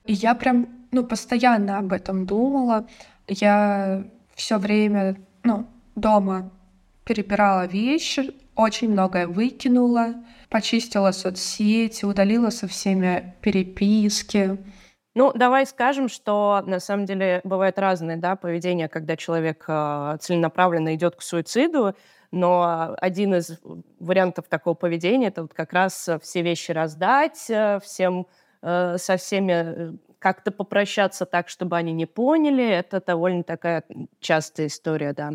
И 0.05 0.13
я 0.13 0.33
прям, 0.35 0.67
ну, 0.91 1.03
постоянно 1.03 1.79
об 1.79 1.91
этом 1.91 2.25
думала. 2.25 2.87
Я 3.27 4.05
все 4.35 4.57
время, 4.57 5.17
ну, 5.43 5.67
дома 5.95 6.49
перебирала 7.03 7.65
вещи, 7.67 8.33
очень 8.55 8.91
многое 8.91 9.27
выкинула, 9.27 10.15
почистила 10.49 11.11
соцсети, 11.11 12.05
удалила 12.05 12.49
со 12.49 12.67
всеми 12.67 13.35
переписки. 13.41 14.57
Ну, 15.17 15.31
давай 15.33 15.65
скажем, 15.65 16.09
что 16.09 16.61
на 16.67 16.79
самом 16.79 17.07
деле 17.07 17.41
бывает 17.43 17.79
разное 17.79 18.17
да, 18.17 18.35
поведение, 18.35 18.87
когда 18.87 19.17
человек 19.17 19.65
э, 19.67 20.17
целенаправленно 20.21 20.93
идет 20.93 21.15
к 21.15 21.23
суициду, 21.23 21.95
но 22.29 22.95
один 23.01 23.33
из 23.33 23.59
вариантов 23.99 24.45
такого 24.47 24.75
поведения 24.75 25.29
это 25.29 25.41
вот 25.41 25.55
как 25.55 25.73
раз 25.73 26.07
все 26.21 26.43
вещи 26.43 26.69
раздать, 26.69 27.49
э, 27.49 27.79
всем 27.83 28.27
э, 28.61 28.97
со 28.99 29.17
всеми 29.17 29.97
как-то 30.19 30.51
попрощаться 30.51 31.25
так, 31.25 31.49
чтобы 31.49 31.77
они 31.77 31.93
не 31.93 32.05
поняли. 32.05 32.69
Это 32.69 33.01
довольно 33.03 33.41
такая 33.41 33.85
частая 34.19 34.67
история, 34.67 35.13
да. 35.13 35.31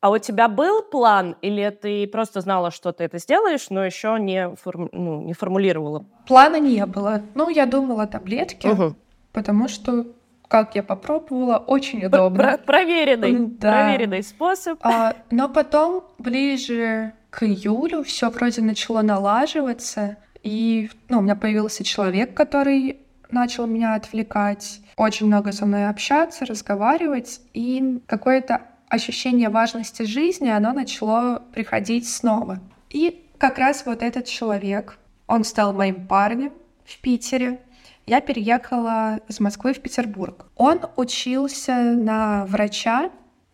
А 0.00 0.10
у 0.10 0.18
тебя 0.18 0.48
был 0.48 0.82
план, 0.82 1.36
или 1.42 1.70
ты 1.70 2.08
просто 2.08 2.40
знала, 2.40 2.72
что 2.72 2.90
ты 2.90 3.04
это 3.04 3.18
сделаешь, 3.18 3.70
но 3.70 3.84
еще 3.84 4.16
не, 4.18 4.52
форм... 4.56 4.88
ну, 4.90 5.22
не 5.22 5.32
формулировала? 5.32 6.04
Плана 6.26 6.58
не 6.58 6.84
было. 6.86 7.22
Ну, 7.36 7.48
я 7.48 7.66
думала 7.66 8.08
таблетки, 8.08 8.66
угу. 8.66 8.96
Потому 9.32 9.68
что 9.68 10.06
как 10.48 10.74
я 10.74 10.82
попробовала, 10.82 11.56
очень 11.56 12.04
удобно. 12.04 12.38
Про 12.38 12.58
проверенный, 12.58 13.46
да. 13.46 13.72
проверенный 13.72 14.22
способ. 14.22 14.78
А, 14.82 15.16
но 15.30 15.48
потом, 15.48 16.04
ближе 16.18 17.14
к 17.30 17.44
июлю, 17.44 18.02
все 18.04 18.28
вроде 18.28 18.60
начало 18.60 19.00
налаживаться, 19.00 20.18
и 20.42 20.90
ну, 21.08 21.20
у 21.20 21.20
меня 21.22 21.36
появился 21.36 21.84
человек, 21.84 22.34
который 22.34 22.98
начал 23.30 23.66
меня 23.66 23.94
отвлекать, 23.94 24.80
очень 24.98 25.26
много 25.26 25.52
со 25.52 25.64
мной 25.64 25.88
общаться, 25.88 26.44
разговаривать, 26.44 27.40
и 27.54 28.02
какое-то 28.06 28.60
ощущение 28.88 29.48
важности 29.48 30.02
жизни, 30.02 30.50
оно 30.50 30.74
начало 30.74 31.42
приходить 31.54 32.06
снова. 32.06 32.60
И 32.90 33.24
как 33.38 33.56
раз 33.56 33.86
вот 33.86 34.02
этот 34.02 34.26
человек, 34.26 34.98
он 35.26 35.44
стал 35.44 35.72
моим 35.72 36.06
парнем 36.06 36.52
в 36.84 37.00
Питере, 37.00 37.60
я 38.06 38.20
переехала 38.20 39.20
из 39.28 39.40
Москвы 39.40 39.72
в 39.72 39.80
Петербург. 39.80 40.46
Он 40.56 40.80
учился 40.96 41.74
на 41.74 42.44
врача, 42.46 43.10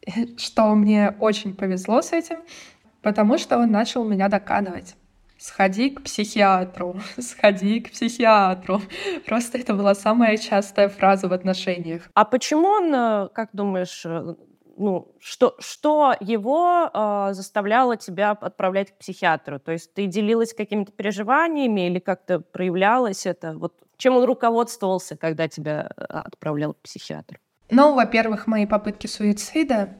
что 0.37 0.75
мне 0.75 1.15
очень 1.21 1.55
повезло 1.55 2.03
с 2.03 2.13
этим, 2.13 2.39
потому 3.03 3.39
что 3.39 3.59
он 3.59 3.71
начал 3.71 4.05
меня 4.05 4.29
доканывать. 4.29 4.95
Сходи 5.39 5.91
к 5.91 6.03
психиатру, 6.03 7.01
сходи 7.19 7.81
к 7.81 7.93
психиатру. 7.93 8.83
Просто 9.27 9.59
это 9.59 9.75
была 9.75 9.95
самая 9.95 10.37
частая 10.37 10.89
фраза 10.89 11.29
в 11.29 11.33
отношениях. 11.33 12.11
А 12.15 12.25
почему 12.25 12.67
он, 12.67 12.93
э, 12.93 13.29
как 13.33 13.51
думаешь, 13.53 14.03
э, 14.05 14.35
ну, 14.79 15.15
что, 15.19 15.55
что 15.59 16.15
его 16.21 16.91
э, 16.93 17.29
заставляло 17.33 17.97
тебя 17.97 18.31
отправлять 18.31 18.93
к 18.93 18.99
психиатру? 18.99 19.59
То 19.59 19.73
есть 19.73 19.93
ты 19.93 20.07
делилась 20.07 20.55
какими-то 20.55 20.93
переживаниями 20.93 21.89
или 21.89 21.99
как-то 21.99 22.41
проявлялось 22.41 23.27
это? 23.27 23.57
Вот 23.59 23.75
чем 23.97 24.17
он 24.17 24.25
руководствовался, 24.25 25.17
когда 25.17 25.49
тебя 25.49 25.91
э, 25.97 26.03
отправлял 26.03 26.75
к 26.75 26.79
психиатру? 26.79 27.39
Ну, 27.71 27.95
во-первых, 27.95 28.47
мои 28.47 28.67
попытки 28.67 29.07
суицида. 29.07 29.91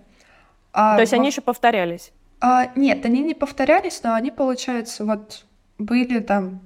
А, 0.73 0.95
То 0.95 1.03
есть 1.03 1.13
во... 1.13 1.19
они 1.19 1.29
еще 1.29 1.41
повторялись? 1.41 2.13
А, 2.41 2.71
нет, 2.77 3.05
они 3.05 3.21
не 3.21 3.35
повторялись, 3.35 4.03
но 4.03 4.15
они, 4.15 4.31
получается, 4.31 5.05
вот 5.05 5.45
были 5.79 6.21
там 6.21 6.61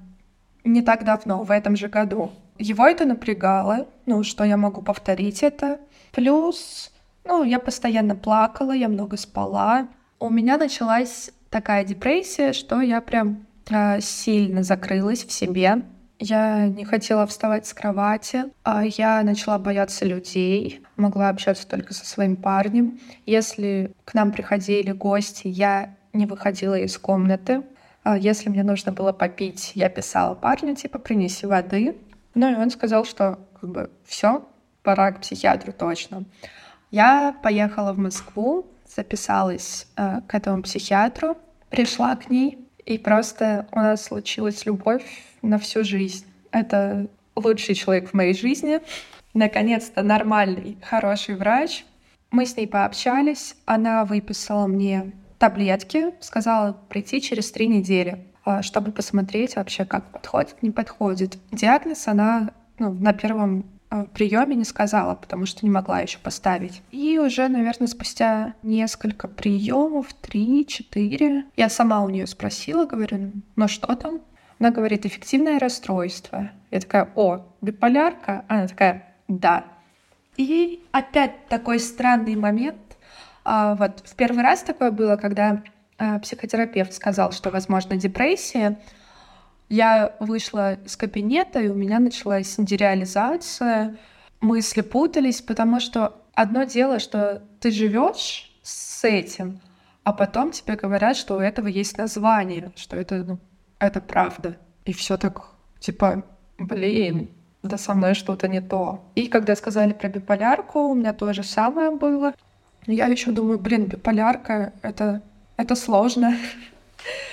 не 0.63 0.81
так 0.81 1.03
давно, 1.03 1.43
в 1.43 1.51
этом 1.51 1.75
же 1.75 1.87
году. 1.89 2.31
Его 2.57 2.85
это 2.85 3.05
напрягало, 3.05 3.87
ну, 4.05 4.23
что 4.23 4.43
я 4.43 4.55
могу 4.55 4.81
повторить 4.81 5.43
это. 5.43 5.79
Плюс 6.11 6.92
ну, 7.25 7.43
я 7.43 7.59
постоянно 7.59 8.15
плакала, 8.15 8.71
я 8.71 8.87
много 8.87 9.17
спала. 9.17 9.87
У 10.19 10.29
меня 10.29 10.57
началась 10.57 11.31
такая 11.49 11.83
депрессия, 11.83 12.53
что 12.53 12.81
я 12.81 13.01
прям 13.01 13.45
э, 13.69 14.01
сильно 14.01 14.63
закрылась 14.63 15.23
в 15.23 15.31
себе. 15.31 15.83
Я 16.19 16.67
не 16.67 16.85
хотела 16.85 17.27
вставать 17.27 17.65
с 17.65 17.73
кровати, 17.73 18.45
а 18.63 18.83
я 18.85 19.23
начала 19.23 19.57
бояться 19.59 20.05
людей, 20.05 20.81
могла 20.95 21.29
общаться 21.29 21.67
только 21.67 21.93
со 21.93 22.05
своим 22.05 22.35
парнем. 22.35 22.99
Если 23.25 23.93
к 24.05 24.13
нам 24.13 24.31
приходили 24.31 24.91
гости, 24.91 25.47
я 25.47 25.95
не 26.13 26.25
выходила 26.25 26.75
из 26.75 26.97
комнаты. 26.97 27.63
А 28.03 28.17
если 28.17 28.49
мне 28.49 28.63
нужно 28.63 28.91
было 28.91 29.11
попить, 29.11 29.71
я 29.75 29.89
писала 29.89 30.35
парню, 30.35 30.75
типа, 30.75 30.99
принеси 30.99 31.45
воды. 31.45 31.97
Ну 32.35 32.51
и 32.51 32.55
он 32.55 32.69
сказал, 32.69 33.05
что 33.05 33.39
как 33.59 33.69
бы 33.69 33.89
все, 34.05 34.45
пора 34.81 35.11
к 35.11 35.21
психиатру 35.21 35.73
точно. 35.73 36.25
Я 36.93 37.35
поехала 37.41 37.91
в 37.91 37.97
Москву, 37.97 38.67
записалась 38.85 39.87
э, 39.97 40.21
к 40.27 40.35
этому 40.35 40.61
психиатру, 40.61 41.37
пришла 41.71 42.15
к 42.15 42.29
ней, 42.29 42.59
и 42.85 42.99
просто 42.99 43.67
у 43.71 43.79
нас 43.79 44.03
случилась 44.03 44.67
любовь 44.67 45.03
на 45.41 45.57
всю 45.57 45.83
жизнь. 45.83 46.27
Это 46.51 47.07
лучший 47.35 47.73
человек 47.73 48.11
в 48.11 48.13
моей 48.13 48.35
жизни. 48.35 48.79
Наконец-то 49.33 50.03
нормальный, 50.03 50.77
хороший 50.83 51.33
врач. 51.33 51.83
Мы 52.29 52.45
с 52.45 52.55
ней 52.55 52.67
пообщались, 52.67 53.55
она 53.65 54.05
выписала 54.05 54.67
мне 54.67 55.13
таблетки, 55.39 56.13
сказала 56.19 56.73
прийти 56.89 57.21
через 57.21 57.51
три 57.51 57.67
недели, 57.67 58.23
э, 58.45 58.61
чтобы 58.61 58.91
посмотреть 58.91 59.55
вообще, 59.55 59.85
как 59.85 60.11
подходит, 60.11 60.61
не 60.61 60.69
подходит. 60.69 61.39
Диагноз 61.51 62.07
она 62.07 62.51
ну, 62.77 62.93
на 62.93 63.13
первом 63.13 63.65
приеме 64.13 64.55
не 64.55 64.65
сказала, 64.65 65.15
потому 65.15 65.45
что 65.45 65.65
не 65.65 65.69
могла 65.69 65.99
еще 65.99 66.17
поставить. 66.19 66.81
И 66.91 67.19
уже, 67.19 67.47
наверное, 67.47 67.87
спустя 67.87 68.53
несколько 68.63 69.27
приемов, 69.27 70.13
три-четыре, 70.13 71.45
я 71.55 71.69
сама 71.69 72.01
у 72.01 72.09
нее 72.09 72.27
спросила, 72.27 72.85
говорю, 72.85 73.31
ну 73.55 73.67
что 73.67 73.95
там? 73.95 74.21
Она 74.59 74.71
говорит, 74.71 75.05
эффективное 75.05 75.59
расстройство. 75.59 76.51
Я 76.71 76.79
такая, 76.79 77.09
о, 77.15 77.45
биполярка? 77.61 78.45
Она 78.47 78.67
такая, 78.67 79.15
да. 79.27 79.65
И 80.37 80.83
опять 80.91 81.47
такой 81.47 81.79
странный 81.79 82.35
момент. 82.35 82.77
А, 83.43 83.75
вот 83.75 84.01
в 84.05 84.15
первый 84.15 84.43
раз 84.43 84.63
такое 84.63 84.91
было, 84.91 85.17
когда 85.17 85.61
а, 85.97 86.19
психотерапевт 86.19 86.93
сказал, 86.93 87.31
что, 87.31 87.49
возможно, 87.49 87.97
депрессия, 87.97 88.79
я 89.73 90.15
вышла 90.19 90.75
из 90.75 90.95
кабинета, 90.95 91.59
и 91.59 91.67
у 91.67 91.73
меня 91.73 91.97
началась 91.97 92.55
дереализация. 92.59 93.97
Мысли 94.39 94.81
путались, 94.81 95.41
потому 95.41 95.79
что 95.79 96.21
одно 96.35 96.63
дело, 96.65 96.99
что 96.99 97.41
ты 97.59 97.71
живешь 97.71 98.51
с 98.61 99.03
этим, 99.03 99.59
а 100.03 100.13
потом 100.13 100.51
тебе 100.51 100.75
говорят, 100.75 101.17
что 101.17 101.37
у 101.37 101.39
этого 101.39 101.67
есть 101.67 101.97
название, 101.97 102.71
что 102.75 102.97
это, 102.97 103.23
ну, 103.23 103.39
это 103.79 103.99
правда. 103.99 104.57
И 104.85 104.93
все 104.93 105.17
так, 105.17 105.41
типа, 105.79 106.23
блин, 106.59 107.29
да 107.63 107.77
со 107.79 107.95
мной 107.95 108.13
что-то 108.13 108.47
не 108.47 108.61
то. 108.61 109.03
И 109.15 109.27
когда 109.27 109.55
сказали 109.55 109.93
про 109.93 110.07
биполярку, 110.07 110.81
у 110.81 110.93
меня 110.93 111.13
то 111.13 111.33
же 111.33 111.41
самое 111.41 111.89
было. 111.89 112.35
Я 112.85 113.07
еще 113.07 113.31
думаю, 113.31 113.57
блин, 113.57 113.85
биполярка 113.85 114.73
это, 114.83 115.23
это 115.57 115.73
сложно 115.73 116.37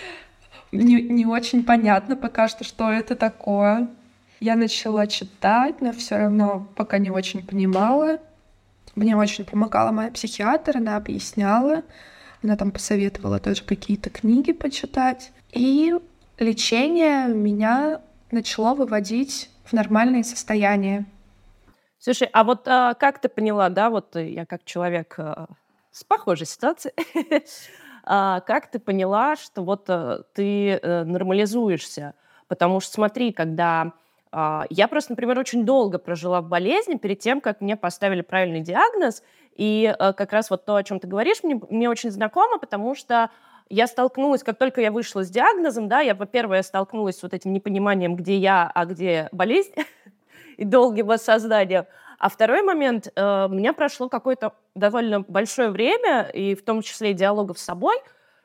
не, 0.73 1.03
не 1.03 1.27
очень 1.27 1.65
понятно 1.65 2.17
пока 2.17 2.49
что, 2.49 2.65
что 2.65 2.91
это 2.91 3.17
такое. 3.17 3.89
Я 4.41 4.57
начала 4.57 5.07
читать, 5.07 5.81
но 5.81 5.93
все 5.93 6.17
равно 6.17 6.67
пока 6.77 6.99
не 6.99 7.11
очень 7.11 7.47
понимала. 7.47 8.19
Мне 8.95 9.17
очень 9.17 9.45
помогала 9.45 9.93
моя 9.93 10.11
психиатр, 10.11 10.79
она 10.79 10.97
объясняла. 10.97 11.83
Она 12.43 12.57
там 12.57 12.71
посоветовала 12.71 13.39
тоже 13.39 13.63
какие-то 13.65 14.11
книги 14.11 14.53
почитать. 14.53 15.33
И 15.53 15.95
лечение 16.39 17.29
меня 17.29 18.01
начало 18.31 18.75
выводить 18.75 19.51
в 19.65 19.73
нормальное 19.73 20.23
состояние. 20.23 21.05
Слушай, 21.99 22.31
а 22.33 22.45
вот 22.45 22.67
а, 22.67 22.95
как 22.95 23.21
ты 23.21 23.29
поняла, 23.29 23.69
да, 23.69 23.91
вот 23.91 24.17
я 24.17 24.47
как 24.47 24.65
человек 24.65 25.17
а, 25.19 25.49
с 25.93 26.03
похожей 26.03 26.47
ситуацией, 26.47 26.95
как 28.11 28.71
ты 28.71 28.79
поняла, 28.81 29.37
что 29.37 29.63
вот 29.63 29.85
э, 29.89 30.23
ты 30.35 30.71
э, 30.71 31.05
нормализуешься? 31.05 32.15
Потому 32.49 32.81
что 32.81 32.93
смотри, 32.93 33.33
когда 33.33 33.93
а, 34.33 34.65
я 34.71 34.89
просто, 34.89 35.13
например, 35.13 35.39
очень 35.39 35.65
долго 35.65 35.99
прожила 35.99 36.41
в 36.41 36.49
болезни 36.49 36.97
перед 36.97 37.19
тем, 37.21 37.41
как 37.41 37.61
мне 37.61 37.77
поставили 37.77 38.23
правильный 38.23 38.61
диагноз, 38.61 39.23
и 39.55 39.95
э, 39.97 40.13
как 40.13 40.33
раз 40.33 40.51
вот 40.51 40.65
то, 40.65 40.77
о 40.77 40.83
чем 40.83 41.01
ты 41.01 41.07
говоришь, 41.07 41.43
мне, 41.43 41.61
мне 41.69 41.89
очень 41.91 42.11
знакомо, 42.11 42.59
потому 42.59 42.95
что 42.95 43.31
я 43.69 43.87
столкнулась, 43.87 44.43
как 44.43 44.59
только 44.59 44.81
я 44.81 44.91
вышла 44.91 45.25
с 45.25 45.31
диагнозом, 45.31 45.89
да, 45.89 46.01
я, 46.01 46.15
во-первых, 46.15 46.65
столкнулась 46.65 47.19
с 47.19 47.23
вот 47.23 47.35
этим 47.35 47.53
непониманием, 47.53 48.17
где 48.17 48.37
я, 48.37 48.71
а 48.75 48.85
где 48.85 49.29
болезнь, 49.33 49.75
и 50.57 50.65
долгим 50.65 51.07
воссозданием. 51.07 51.87
А 52.21 52.29
второй 52.29 52.61
момент, 52.61 53.09
э, 53.17 53.47
у 53.47 53.55
меня 53.55 53.73
прошло 53.73 54.11
какое-то 54.11 54.53
довольно 54.75 55.21
большое 55.21 55.71
время, 55.71 56.25
и 56.25 56.55
в 56.55 56.63
том 56.63 56.83
числе 56.83 57.15
диалогов 57.15 57.59
с 57.59 57.65
собой, 57.65 57.97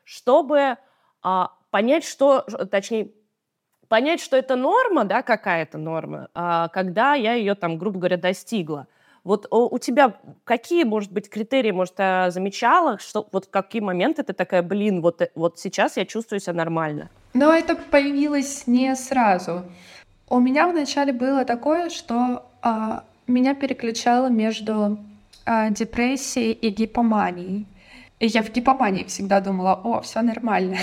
чтобы 0.02 0.78
э, 1.22 1.44
понять, 1.70 2.04
что, 2.04 2.40
точнее, 2.70 3.12
понять, 3.88 4.22
что 4.22 4.34
это 4.34 4.56
норма, 4.56 5.04
да, 5.04 5.20
какая-то 5.20 5.76
норма, 5.76 6.30
э, 6.34 6.68
когда 6.72 7.12
я 7.12 7.34
ее 7.34 7.54
там, 7.54 7.76
грубо 7.76 7.98
говоря, 7.98 8.16
достигла. 8.16 8.86
Вот 9.24 9.46
у 9.50 9.78
тебя 9.78 10.14
какие, 10.44 10.84
может 10.84 11.12
быть, 11.12 11.28
критерии, 11.28 11.72
может, 11.72 11.96
ты 11.96 12.30
замечала, 12.30 12.98
что 12.98 13.28
вот 13.30 13.44
в 13.44 13.50
какие 13.50 13.82
моменты 13.82 14.22
ты 14.22 14.32
такая, 14.32 14.62
блин, 14.62 15.02
вот, 15.02 15.20
э, 15.20 15.30
вот 15.34 15.58
сейчас 15.58 15.98
я 15.98 16.06
чувствую 16.06 16.40
себя 16.40 16.54
нормально? 16.54 17.10
Но 17.34 17.52
это 17.52 17.76
появилось 17.76 18.66
не 18.66 18.96
сразу. 18.96 19.64
У 20.30 20.40
меня 20.40 20.66
вначале 20.66 21.12
было 21.12 21.44
такое, 21.44 21.90
что 21.90 22.46
а, 22.62 23.04
меня 23.26 23.54
переключало 23.54 24.28
между 24.28 24.98
а, 25.44 25.70
депрессией 25.70 26.52
и 26.52 26.70
гипоманией. 26.70 27.66
И 28.18 28.26
я 28.26 28.42
в 28.42 28.50
гипомании 28.50 29.04
всегда 29.04 29.40
думала, 29.40 29.74
о, 29.74 30.00
все 30.00 30.22
нормально. 30.22 30.78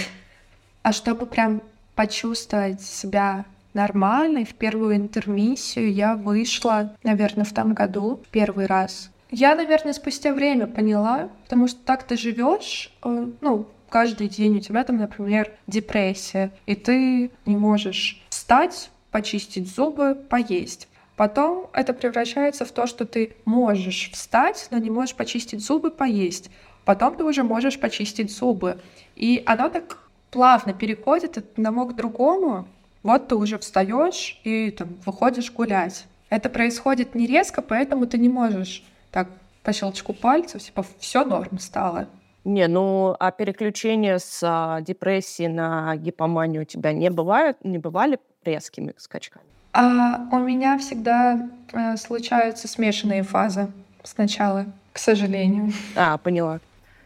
А 0.84 0.91
чтобы 0.91 1.25
прям 1.25 1.62
почувствовать 1.95 2.82
себя 2.82 3.45
нормальной. 3.73 4.45
В 4.45 4.53
первую 4.53 4.95
интермиссию 4.95 5.91
я 5.91 6.15
вышла, 6.15 6.95
наверное, 7.03 7.45
в 7.45 7.53
том 7.53 7.73
году 7.73 8.19
первый 8.32 8.65
раз. 8.65 9.10
Я, 9.32 9.56
наверное, 9.56 9.93
спустя 9.93 10.34
время 10.34 10.67
поняла, 10.67 11.29
потому 11.43 11.67
что 11.67 11.79
так 11.84 12.03
ты 12.03 12.17
живешь, 12.17 12.93
э, 13.03 13.27
ну, 13.41 13.65
каждый 13.89 14.27
день 14.27 14.58
у 14.58 14.60
тебя 14.60 14.84
там, 14.84 14.97
например, 14.97 15.51
депрессия, 15.65 16.51
и 16.67 16.75
ты 16.75 17.32
не 17.45 17.58
можешь 17.58 18.21
встать, 18.29 18.91
почистить 19.10 19.73
зубы, 19.73 20.15
поесть. 20.15 20.88
Потом 21.15 21.69
это 21.73 21.93
превращается 21.93 22.65
в 22.65 22.71
то, 22.71 22.88
что 22.88 23.06
ты 23.06 23.36
можешь 23.45 24.10
встать, 24.12 24.67
но 24.71 24.78
не 24.78 24.89
можешь 24.89 25.15
почистить 25.15 25.63
зубы, 25.63 25.91
поесть. 25.91 26.49
Потом 26.86 27.15
ты 27.15 27.23
уже 27.23 27.43
можешь 27.43 27.80
почистить 27.80 28.36
зубы. 28.36 28.80
И 29.15 29.43
оно 29.45 29.69
так 29.69 29.99
плавно 30.32 30.73
переходит 30.73 31.38
от 31.38 31.45
одного 31.54 31.86
к 31.86 31.95
другому, 31.95 32.67
вот 33.04 33.28
ты 33.28 33.36
уже 33.36 33.60
встаешь 33.60 34.39
и 34.43 34.71
там 34.71 34.97
выходишь 35.06 35.52
гулять. 35.52 36.06
Это 36.30 36.49
происходит 36.49 37.15
не 37.15 37.28
резко, 37.28 37.62
поэтому 37.62 38.08
ты 38.08 38.17
не 38.17 38.30
можешь 38.30 38.84
так 39.12 39.28
по 39.62 39.71
щелчку 39.71 40.13
пальцев, 40.13 40.63
типа, 40.63 40.84
все 40.99 41.23
норм 41.23 41.60
стало. 41.60 42.08
Не, 42.43 42.67
ну 42.67 43.15
а 43.19 43.32
переключения 43.32 44.17
с 44.17 44.41
а, 44.43 44.82
депрессии 44.82 45.47
на 45.47 45.95
гипоманию 45.95 46.63
у 46.63 46.65
тебя 46.65 46.91
не 46.91 47.10
бывают, 47.10 47.63
не 47.63 47.78
бывали 47.78 48.19
резкими 48.43 48.93
скачками? 48.97 49.45
А 49.73 50.27
у 50.31 50.38
меня 50.38 50.77
всегда 50.77 51.49
э, 51.73 51.97
случаются 51.97 52.67
смешанные 52.67 53.23
фазы 53.23 53.71
сначала, 54.03 54.65
к 54.91 54.99
сожалению. 54.99 55.71
А, 55.95 56.17
поняла. 56.17 56.59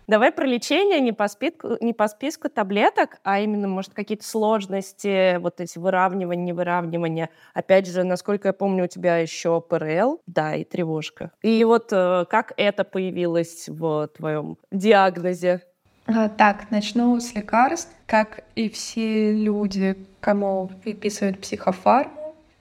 Давай 0.07 0.31
про 0.31 0.45
лечение 0.45 1.01
не 1.01 1.11
по, 1.11 1.27
списку, 1.27 1.75
не 1.81 1.91
по 1.93 2.07
списку 2.07 2.47
таблеток, 2.47 3.19
а 3.23 3.41
именно, 3.41 3.67
может, 3.67 3.93
какие-то 3.93 4.25
сложности, 4.25 5.37
вот 5.37 5.59
эти 5.59 5.77
выравнивания, 5.77 6.45
невыравнивания. 6.45 7.29
Опять 7.53 7.87
же, 7.87 8.03
насколько 8.03 8.49
я 8.49 8.53
помню, 8.53 8.85
у 8.85 8.87
тебя 8.87 9.17
еще 9.17 9.59
ПРЛ, 9.59 10.21
да, 10.25 10.55
и 10.55 10.63
тревожка. 10.63 11.31
И 11.41 11.61
вот 11.65 11.89
э, 11.91 12.25
как 12.29 12.53
это 12.55 12.85
появилось 12.85 13.67
в 13.67 14.07
твоем 14.15 14.57
диагнозе? 14.71 15.61
А, 16.05 16.29
так, 16.29 16.71
начну 16.71 17.19
с 17.19 17.33
лекарств. 17.35 17.91
Как 18.05 18.45
и 18.55 18.69
все 18.69 19.33
люди, 19.33 19.97
кому 20.21 20.71
выписывают 20.85 21.41
психофарму, 21.41 22.16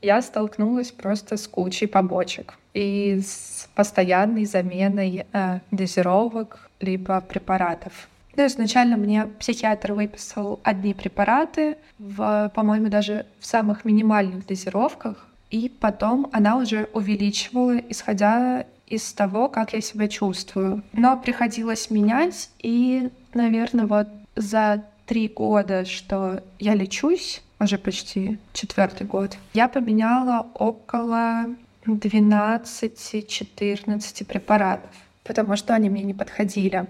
я 0.06 0.22
столкнулась 0.22 0.92
просто 0.92 1.36
с 1.36 1.48
кучей 1.48 1.86
побочек 1.86 2.54
и 2.74 3.20
с 3.20 3.68
постоянной 3.74 4.44
заменой 4.44 5.26
э, 5.32 5.60
дозировок 5.72 6.70
либо 6.80 7.20
препаратов. 7.20 8.08
Ну, 8.36 8.46
изначально 8.46 8.96
мне 8.96 9.26
психиатр 9.40 9.94
выписал 9.94 10.60
одни 10.62 10.94
препараты, 10.94 11.76
в, 11.98 12.52
по-моему, 12.54 12.88
даже 12.88 13.26
в 13.40 13.46
самых 13.46 13.84
минимальных 13.84 14.46
дозировках, 14.46 15.26
и 15.50 15.68
потом 15.68 16.28
она 16.32 16.56
уже 16.56 16.88
увеличивала, 16.92 17.78
исходя 17.78 18.66
из 18.86 19.12
того, 19.12 19.48
как 19.48 19.72
я 19.72 19.80
себя 19.80 20.06
чувствую. 20.06 20.82
Но 20.92 21.16
приходилось 21.16 21.90
менять, 21.90 22.50
и, 22.60 23.10
наверное, 23.34 23.86
вот 23.86 24.06
за 24.36 24.84
три 25.06 25.28
года, 25.28 25.84
что 25.84 26.42
я 26.58 26.74
лечусь, 26.74 27.42
уже 27.60 27.78
почти 27.78 28.38
четвертый 28.52 29.06
год, 29.06 29.36
я 29.54 29.68
поменяла 29.68 30.46
около 30.54 31.46
12-14 31.86 34.24
препаратов 34.24 34.90
потому 35.26 35.56
что 35.56 35.74
они 35.74 35.90
мне 35.90 36.02
не 36.02 36.14
подходили. 36.14 36.86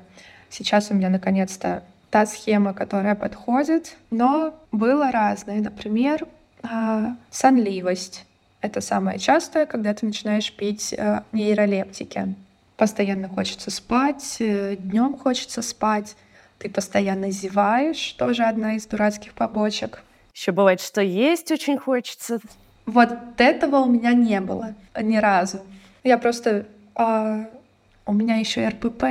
Сейчас 0.51 0.91
у 0.91 0.95
меня 0.95 1.09
наконец-то 1.09 1.83
та 2.11 2.27
схема, 2.27 2.75
которая 2.75 3.15
подходит, 3.15 3.97
но 4.11 4.55
было 4.73 5.11
разное. 5.11 5.61
Например, 5.61 6.27
а, 6.63 7.17
сонливость. 7.31 8.25
Это 8.61 8.81
самое 8.81 9.19
частое, 9.19 9.67
когда 9.67 9.93
ты 9.95 10.07
начинаешь 10.07 10.53
пить 10.53 10.95
э, 10.97 11.21
нейролептики. 11.33 12.35
Постоянно 12.77 13.29
хочется 13.29 13.71
спать, 13.71 14.37
э, 14.41 14.77
днем 14.77 15.17
хочется 15.17 15.63
спать, 15.63 16.17
ты 16.59 16.71
постоянно 16.71 17.31
зеваешь, 17.31 18.13
тоже 18.13 18.45
одна 18.45 18.75
из 18.75 18.87
дурацких 18.87 19.35
побочек. 19.35 20.03
Еще 20.37 20.53
бывает, 20.53 20.83
что 20.83 21.01
есть 21.01 21.51
очень 21.51 21.79
хочется. 21.79 22.41
Вот 22.85 23.09
этого 23.39 23.79
у 23.79 23.87
меня 23.87 24.13
не 24.13 24.39
было 24.43 24.75
ни 25.01 25.17
разу. 25.17 25.61
Я 26.05 26.19
просто 26.19 26.67
а, 26.95 27.47
у 28.05 28.13
меня 28.13 28.37
еще 28.37 28.69
РПП. 28.69 29.03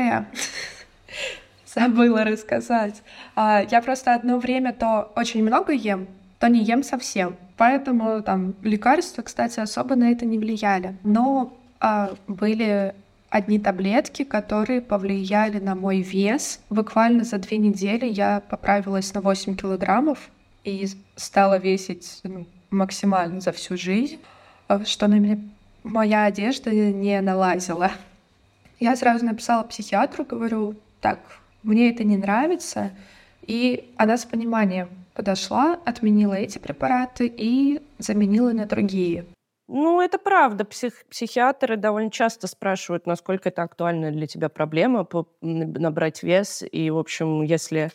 Забыла 1.65 2.25
рассказать. 2.25 3.01
А, 3.35 3.63
я 3.71 3.81
просто 3.81 4.13
одно 4.13 4.37
время 4.37 4.71
то 4.71 5.11
очень 5.15 5.43
много 5.43 5.73
ем, 5.73 6.05
то 6.37 6.47
не 6.47 6.63
ем 6.63 6.83
совсем. 6.83 7.35
Поэтому 7.57 8.21
там 8.21 8.53
лекарства, 8.61 9.23
кстати, 9.23 9.59
особо 9.59 9.95
на 9.95 10.11
это 10.11 10.27
не 10.27 10.37
влияли. 10.37 10.95
Но 11.03 11.57
а, 11.79 12.13
были 12.27 12.93
одни 13.31 13.57
таблетки, 13.57 14.23
которые 14.23 14.79
повлияли 14.79 15.57
на 15.57 15.73
мой 15.73 16.01
вес. 16.01 16.59
Буквально 16.69 17.23
за 17.23 17.39
две 17.39 17.57
недели 17.57 18.05
я 18.05 18.43
поправилась 18.47 19.11
на 19.15 19.21
8 19.21 19.55
килограммов 19.55 20.29
и 20.65 20.87
стала 21.15 21.57
весить 21.57 22.19
ну, 22.23 22.45
максимально 22.71 23.39
за 23.39 23.51
всю 23.51 23.77
жизнь, 23.77 24.19
а, 24.67 24.83
что 24.83 25.07
на 25.07 25.15
меня 25.15 25.39
моя 25.83 26.25
одежда 26.25 26.71
не 26.71 27.21
налазила. 27.21 27.91
Я 28.79 28.95
сразу 28.95 29.25
написала 29.25 29.63
психиатру, 29.63 30.25
говорю, 30.25 30.75
так, 30.99 31.19
мне 31.63 31.91
это 31.91 32.03
не 32.03 32.17
нравится. 32.17 32.91
И 33.43 33.93
она 33.95 34.17
с 34.17 34.25
пониманием 34.25 34.89
подошла, 35.13 35.79
отменила 35.85 36.33
эти 36.33 36.57
препараты 36.57 37.27
и 37.27 37.81
заменила 37.99 38.51
на 38.51 38.65
другие. 38.65 39.25
Ну, 39.67 40.01
это 40.01 40.19
правда. 40.19 40.65
Псих, 40.65 41.05
психиатры 41.09 41.77
довольно 41.77 42.11
часто 42.11 42.47
спрашивают, 42.47 43.07
насколько 43.07 43.49
это 43.49 43.63
актуальна 43.63 44.11
для 44.11 44.27
тебя 44.27 44.49
проблема 44.49 45.07
набрать 45.41 46.21
вес. 46.21 46.63
И, 46.71 46.89
в 46.89 46.97
общем, 46.97 47.41
если 47.43 47.91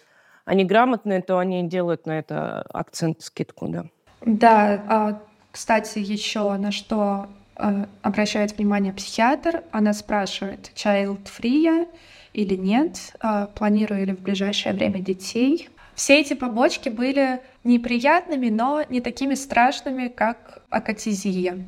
они 0.51 0.65
грамотные, 0.65 1.23
то 1.23 1.39
они 1.39 1.67
делают 1.69 2.07
на 2.07 2.19
это 2.19 2.63
акцент, 2.73 3.23
скидку, 3.23 3.69
да. 3.69 3.85
Да, 4.27 4.83
а, 4.89 5.23
кстати, 5.53 5.99
еще 5.99 6.53
на 6.57 6.73
что 6.73 7.29
Э, 7.61 7.85
обращает 8.01 8.57
внимание 8.57 8.93
психиатр, 8.93 9.63
она 9.71 9.93
спрашивает, 9.93 10.73
child-free 10.75 11.89
или 12.33 12.55
нет, 12.55 13.15
э, 13.23 13.49
планирую 13.55 14.07
ли 14.07 14.15
в 14.15 14.21
ближайшее 14.21 14.75
время 14.75 15.01
детей. 15.01 15.69
Все 15.95 16.21
эти 16.21 16.33
побочки 16.33 16.89
были 16.89 17.41
неприятными, 17.63 18.49
но 18.49 18.83
не 18.89 19.03
такими 19.03 19.35
страшными, 19.35 20.09
как 20.09 20.63
акатизия. 20.71 21.59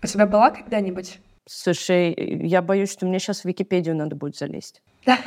У 0.00 0.06
тебя 0.06 0.26
была 0.26 0.50
когда-нибудь? 0.50 1.18
Слушай, 1.48 2.14
я 2.46 2.62
боюсь, 2.62 2.92
что 2.92 3.06
мне 3.06 3.18
сейчас 3.18 3.40
в 3.40 3.44
Википедию 3.46 3.96
надо 3.96 4.14
будет 4.14 4.36
залезть. 4.36 4.82
Да, 5.04 5.18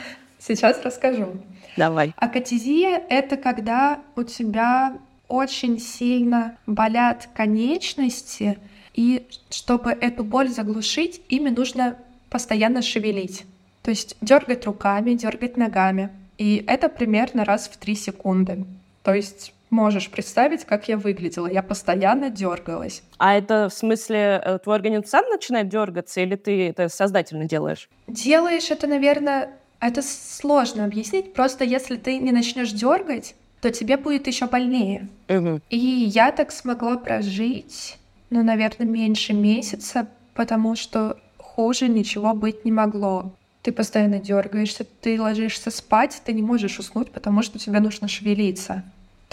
сейчас 0.46 0.82
расскажу. 0.84 1.38
Давай. 1.78 2.14
Акатизия— 2.18 3.02
это 3.10 3.38
когда 3.38 4.00
у 4.16 4.24
тебя 4.24 4.98
очень 5.28 5.80
сильно 5.80 6.58
болят 6.68 7.30
конечности, 7.34 8.60
и 8.94 9.26
чтобы 9.50 9.92
эту 9.92 10.24
боль 10.24 10.50
заглушить, 10.50 11.22
ими 11.30 11.50
нужно 11.50 11.98
постоянно 12.30 12.82
шевелить. 12.82 13.46
То 13.82 13.90
есть 13.90 14.16
дергать 14.22 14.66
руками, 14.66 15.14
дергать 15.14 15.58
ногами. 15.58 16.10
И 16.38 16.64
это 16.68 16.90
примерно 16.90 17.46
раз 17.46 17.68
в 17.68 17.78
три 17.78 17.96
секунды. 17.96 18.66
То 19.04 19.14
есть 19.14 19.54
можешь 19.70 20.10
представить, 20.10 20.66
как 20.66 20.88
я 20.88 20.98
выглядела. 20.98 21.48
Я 21.48 21.64
постоянно 21.64 22.30
дергалась. 22.30 23.04
А 23.18 23.36
это 23.36 23.70
в 23.70 23.74
смысле 23.74 24.42
э, 24.44 24.60
твой 24.60 24.76
организм 24.76 25.04
сам 25.06 25.26
начинает 25.30 25.68
дергаться, 25.68 26.22
или 26.22 26.36
ты 26.36 26.70
это 26.70 26.90
сознательно 26.90 27.46
делаешь? 27.46 27.90
Делаешь 28.08 28.70
это, 28.70 28.88
наверное, 28.88 29.50
это 29.88 30.02
сложно 30.02 30.86
объяснить. 30.86 31.34
Просто 31.34 31.64
если 31.64 31.96
ты 31.96 32.18
не 32.18 32.32
начнешь 32.32 32.72
дергать, 32.72 33.36
то 33.62 33.72
тебе 33.72 33.98
будет 33.98 34.28
еще 34.28 34.48
больнее. 34.48 35.08
Угу. 35.30 35.62
И 35.70 35.78
я 35.78 36.32
так 36.32 36.52
смогла 36.52 36.98
прожить, 36.98 37.98
ну, 38.30 38.44
наверное, 38.44 38.88
меньше 38.88 39.34
месяца, 39.34 40.08
потому 40.34 40.76
что 40.76 41.18
хуже 41.38 41.88
ничего 41.88 42.34
быть 42.34 42.66
не 42.66 42.72
могло. 42.72 43.32
Ты 43.62 43.72
постоянно 43.72 44.20
дергаешься, 44.20 44.86
ты 45.02 45.22
ложишься 45.22 45.72
спать, 45.72 46.22
ты 46.26 46.34
не 46.34 46.42
можешь 46.42 46.80
уснуть, 46.80 47.12
потому 47.12 47.42
что 47.42 47.60
тебе 47.60 47.80
нужно 47.80 48.08
шевелиться 48.08 48.84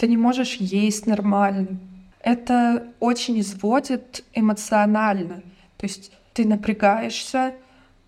ты 0.01 0.07
не 0.07 0.17
можешь 0.17 0.55
есть 0.55 1.05
нормально. 1.05 1.77
Это 2.21 2.87
очень 2.99 3.39
изводит 3.39 4.23
эмоционально. 4.33 5.43
То 5.77 5.85
есть 5.85 6.11
ты 6.33 6.43
напрягаешься, 6.43 7.53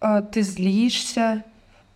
э, 0.01 0.23
ты 0.31 0.41
злишься. 0.41 1.43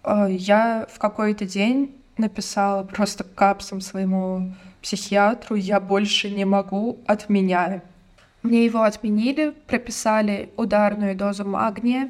Э, 0.08 0.28
я 0.30 0.88
в 0.89 1.00
какой-то 1.00 1.46
день 1.46 1.93
написала 2.17 2.84
просто 2.84 3.24
капсом 3.24 3.82
своему 3.82 4.54
психиатру, 4.82 5.56
я 5.56 5.80
больше 5.80 6.30
не 6.30 6.46
могу, 6.46 6.98
отменяю. 7.06 7.82
Мне 8.41 8.63
его 8.63 8.84
отменили, 8.84 9.54
прописали 9.67 10.50
ударную 10.56 11.15
дозу 11.15 11.43
магния, 11.46 12.10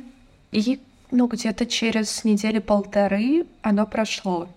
и 0.51 0.79
ну, 1.09 1.27
где-то 1.27 1.65
через 1.65 2.23
недели 2.23 2.59
полторы 2.59 3.47
оно 3.63 3.87
прошло. 3.87 4.47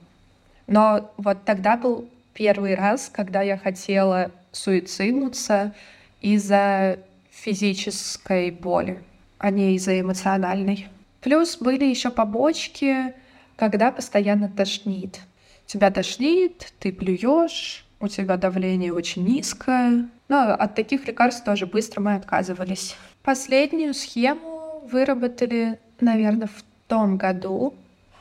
Но 0.66 1.10
вот 1.16 1.44
тогда 1.44 1.76
был 1.76 2.08
первый 2.34 2.74
раз, 2.74 3.08
когда 3.12 3.40
я 3.40 3.56
хотела 3.56 4.30
суициднуться 4.52 5.74
из-за 6.20 6.98
физической 7.30 8.50
боли, 8.50 9.02
а 9.38 9.50
не 9.50 9.76
из-за 9.76 9.98
эмоциональной. 10.00 10.88
Плюс 11.20 11.56
были 11.56 11.84
еще 11.84 12.10
побочки, 12.10 13.14
когда 13.60 13.92
постоянно 13.92 14.48
тошнит. 14.48 15.20
Тебя 15.66 15.90
тошнит, 15.90 16.72
ты 16.78 16.90
плюешь, 16.92 17.84
у 18.00 18.08
тебя 18.08 18.38
давление 18.38 18.90
очень 18.94 19.22
низкое. 19.22 20.08
Но 20.28 20.54
от 20.54 20.74
таких 20.74 21.06
лекарств 21.06 21.44
тоже 21.44 21.66
быстро 21.66 22.00
мы 22.00 22.14
отказывались. 22.14 22.96
Последнюю 23.22 23.92
схему 23.92 24.82
выработали, 24.90 25.78
наверное, 26.00 26.48
в 26.48 26.64
том 26.88 27.18
году. 27.18 27.74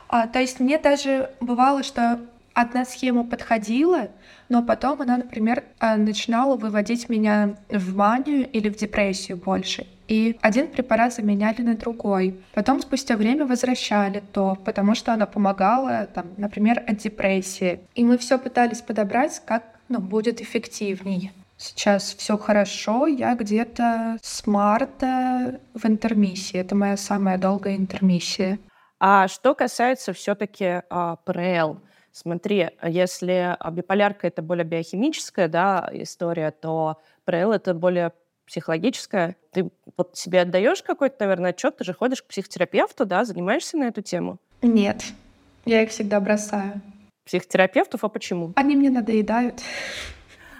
А, 0.10 0.28
то 0.28 0.42
есть 0.42 0.60
мне 0.60 0.78
даже 0.78 1.32
бывало, 1.40 1.84
что 1.84 2.20
одна 2.54 2.84
схема 2.84 3.24
подходила, 3.24 4.10
но 4.50 4.62
потом 4.62 5.02
она, 5.02 5.16
например, 5.16 5.64
э, 5.80 5.96
начинала 5.96 6.58
выводить 6.58 7.08
меня 7.08 7.56
в 7.70 7.96
манию 7.96 8.46
или 8.52 8.68
в 8.68 8.76
депрессию 8.76 9.38
больше. 9.38 9.88
И 10.10 10.40
один 10.42 10.68
препарат 10.68 11.14
заменяли 11.14 11.62
на 11.62 11.76
другой. 11.76 12.42
Потом 12.56 12.82
спустя 12.82 13.16
время 13.16 13.46
возвращали 13.46 14.24
то, 14.34 14.58
потому 14.66 14.96
что 14.96 15.14
она 15.14 15.28
помогала, 15.28 16.08
там, 16.08 16.34
например, 16.36 16.84
от 16.88 16.98
депрессии. 16.98 17.82
И 17.94 18.04
мы 18.04 18.18
все 18.18 18.40
пытались 18.40 18.82
подобрать, 18.82 19.40
как 19.46 19.64
ну, 19.88 20.00
будет 20.00 20.42
эффективней. 20.42 21.32
Сейчас 21.58 22.16
все 22.16 22.38
хорошо, 22.38 23.06
я 23.06 23.36
где-то 23.36 24.18
с 24.24 24.48
марта 24.48 25.60
в 25.76 25.86
интермиссии. 25.86 26.58
Это 26.58 26.74
моя 26.76 26.98
самая 26.98 27.38
долгая 27.38 27.76
интермиссия. 27.76 28.58
А 29.00 29.28
что 29.28 29.54
касается 29.54 30.14
все-таки 30.14 30.82
а, 30.90 31.18
ПРЛ, 31.18 31.80
Смотри, 32.12 32.70
если 32.84 33.56
биполярка 33.72 34.28
это 34.28 34.42
более 34.42 34.66
биохимическая 34.66 35.48
да, 35.48 35.88
история, 35.94 36.50
то 36.50 36.98
ПРЛ 37.24 37.52
это 37.52 37.76
более 37.76 38.12
психологическая. 38.50 39.36
Ты 39.54 39.70
вот 39.96 40.18
себе 40.18 40.42
отдаешь 40.42 40.82
какой-то, 40.84 41.16
наверное, 41.20 41.52
отчет, 41.52 41.78
ты 41.78 41.84
же 41.84 41.94
ходишь 41.94 42.24
к 42.24 42.28
психотерапевту, 42.28 43.06
да, 43.06 43.24
занимаешься 43.24 43.78
на 43.78 43.86
эту 43.86 44.02
тему? 44.02 44.40
Нет, 44.62 45.04
я 45.66 45.84
их 45.84 45.92
всегда 45.92 46.20
бросаю. 46.20 46.82
Психотерапевтов, 47.26 48.04
а 48.04 48.10
почему? 48.10 48.54
Они 48.56 48.76
мне 48.76 48.90
надоедают. 48.90 49.62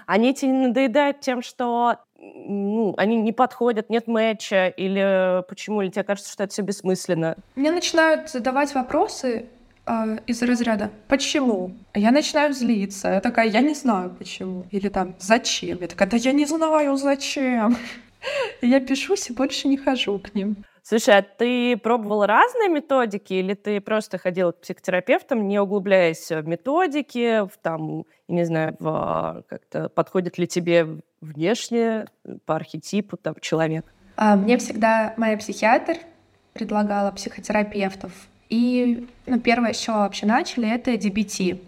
Они 0.06 0.32
тебе 0.34 0.52
надоедают 0.52 1.20
тем, 1.20 1.42
что 1.42 1.98
ну, 2.16 2.94
они 2.96 3.16
не 3.16 3.32
подходят, 3.32 3.90
нет 3.90 4.06
матча, 4.06 4.68
или 4.68 5.42
почему, 5.48 5.82
или 5.82 5.90
тебе 5.90 6.04
кажется, 6.04 6.32
что 6.32 6.44
это 6.44 6.52
все 6.52 6.62
бессмысленно? 6.62 7.36
Мне 7.56 7.72
начинают 7.72 8.30
задавать 8.30 8.74
вопросы, 8.74 9.46
э, 9.86 10.18
из 10.26 10.42
разряда 10.42 10.90
«почему?». 11.08 11.72
Я 11.94 12.10
начинаю 12.10 12.52
злиться. 12.52 13.08
Я 13.08 13.20
такая 13.20 13.48
«я 13.48 13.60
не 13.60 13.74
знаю 13.74 14.10
почему». 14.18 14.66
Или 14.70 14.88
там 14.88 15.14
«зачем?». 15.18 15.78
Я 15.80 15.88
такая 15.88 16.08
«да 16.08 16.16
я 16.16 16.32
не 16.32 16.46
знаю 16.46 16.96
зачем». 16.96 17.76
Я 18.60 18.80
пишусь 18.80 19.30
и 19.30 19.32
больше 19.32 19.68
не 19.68 19.78
хожу 19.78 20.18
к 20.18 20.34
ним. 20.34 20.56
Слушай, 20.82 21.18
а 21.18 21.22
ты 21.22 21.76
пробовала 21.76 22.26
разные 22.26 22.68
методики 22.68 23.34
или 23.34 23.54
ты 23.54 23.80
просто 23.80 24.18
ходила 24.18 24.52
к 24.52 24.60
психотерапевтам, 24.60 25.46
не 25.46 25.58
углубляясь 25.58 26.30
в 26.30 26.42
методики, 26.46 27.46
в 27.46 27.52
там, 27.62 28.04
не 28.28 28.44
знаю, 28.44 28.76
в, 28.78 29.44
как-то 29.48 29.88
подходит 29.88 30.38
ли 30.38 30.46
тебе 30.46 30.86
внешне 31.20 32.06
по 32.46 32.56
архетипу 32.56 33.16
там 33.16 33.34
человек? 33.40 33.86
А, 34.16 34.36
мне 34.36 34.56
всегда 34.58 35.14
моя 35.16 35.36
психиатр 35.36 35.98
предлагала 36.54 37.10
психотерапевтов. 37.10 38.12
И 38.50 39.08
ну, 39.26 39.40
первое, 39.40 39.72
с 39.72 39.78
чего 39.78 39.98
вообще 39.98 40.26
начали, 40.26 40.68
это 40.68 40.92
DBT. 40.92 41.60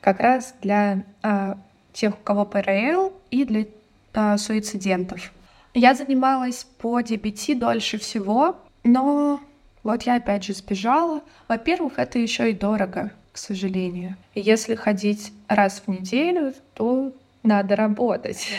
Как 0.00 0.20
раз 0.20 0.54
для 0.62 1.04
а, 1.22 1.56
тех, 1.92 2.14
у 2.14 2.22
кого 2.22 2.44
ПРЛ, 2.44 3.12
и 3.30 3.44
для 3.44 3.66
а, 4.14 4.36
суицидентов. 4.38 5.32
Я 5.74 5.94
занималась 5.94 6.64
по 6.78 7.00
DBT 7.00 7.58
дольше 7.58 7.98
всего, 7.98 8.56
но 8.84 9.40
вот 9.82 10.04
я 10.04 10.16
опять 10.16 10.44
же 10.44 10.54
сбежала. 10.54 11.20
Во-первых, 11.48 11.98
это 11.98 12.18
еще 12.18 12.50
и 12.50 12.54
дорого, 12.54 13.10
к 13.32 13.38
сожалению. 13.38 14.16
Если 14.34 14.74
ходить 14.76 15.32
раз 15.48 15.82
в 15.84 15.90
неделю, 15.90 16.54
то 16.74 17.12
надо 17.42 17.76
работать. 17.76 18.48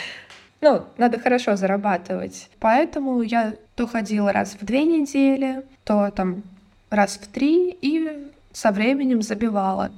Ну, 0.62 0.84
надо 0.97 1.19
хорошо 1.19 1.58
зарабатывать. 1.58 2.49
Поэтому 2.60 3.21
я 3.21 3.54
то 3.75 3.86
ходила 3.86 4.32
раз 4.32 4.58
в 4.60 4.65
две 4.65 4.84
недели, 4.84 5.63
то 5.84 6.10
там 6.10 6.41
раз 6.89 7.17
в 7.17 7.28
три 7.32 7.71
и 7.82 8.32
со 8.52 8.71
временем 8.71 9.21
забивала. 9.21 9.91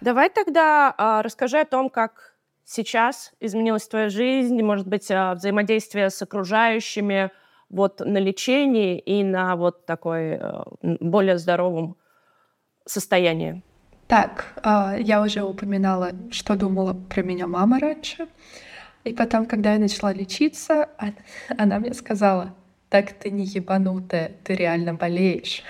Давай 0.00 0.30
тогда 0.30 0.94
а, 0.96 1.22
расскажи 1.22 1.58
о 1.58 1.64
том, 1.64 1.88
как 1.88 2.34
сейчас 2.64 3.32
изменилась 3.40 3.86
твоя 3.86 4.08
жизнь, 4.08 4.60
может 4.62 4.86
быть, 4.86 5.10
а, 5.10 5.34
взаимодействие 5.34 6.10
с 6.10 6.20
окружающими, 6.22 7.30
вот 7.70 8.00
на 8.00 8.18
лечении 8.18 8.98
и 8.98 9.24
на 9.24 9.56
вот 9.56 9.86
такой 9.86 10.36
а, 10.36 10.64
более 10.82 11.38
здоровом 11.38 11.96
состоянии. 12.86 13.62
Так, 14.06 14.52
а, 14.62 14.96
я 14.98 15.22
уже 15.22 15.42
упоминала, 15.42 16.12
что 16.30 16.56
думала 16.56 16.92
про 16.92 17.22
меня 17.22 17.46
мама 17.46 17.80
раньше. 17.80 18.28
И 19.04 19.12
потом, 19.12 19.46
когда 19.46 19.74
я 19.74 19.78
начала 19.78 20.12
лечиться, 20.12 20.88
она 21.58 21.78
мне 21.78 21.92
сказала, 21.94 22.54
так 22.94 23.12
ты 23.12 23.32
не 23.32 23.44
ебанутая, 23.44 24.30
ты 24.44 24.54
реально 24.54 24.94
болеешь. 24.94 25.64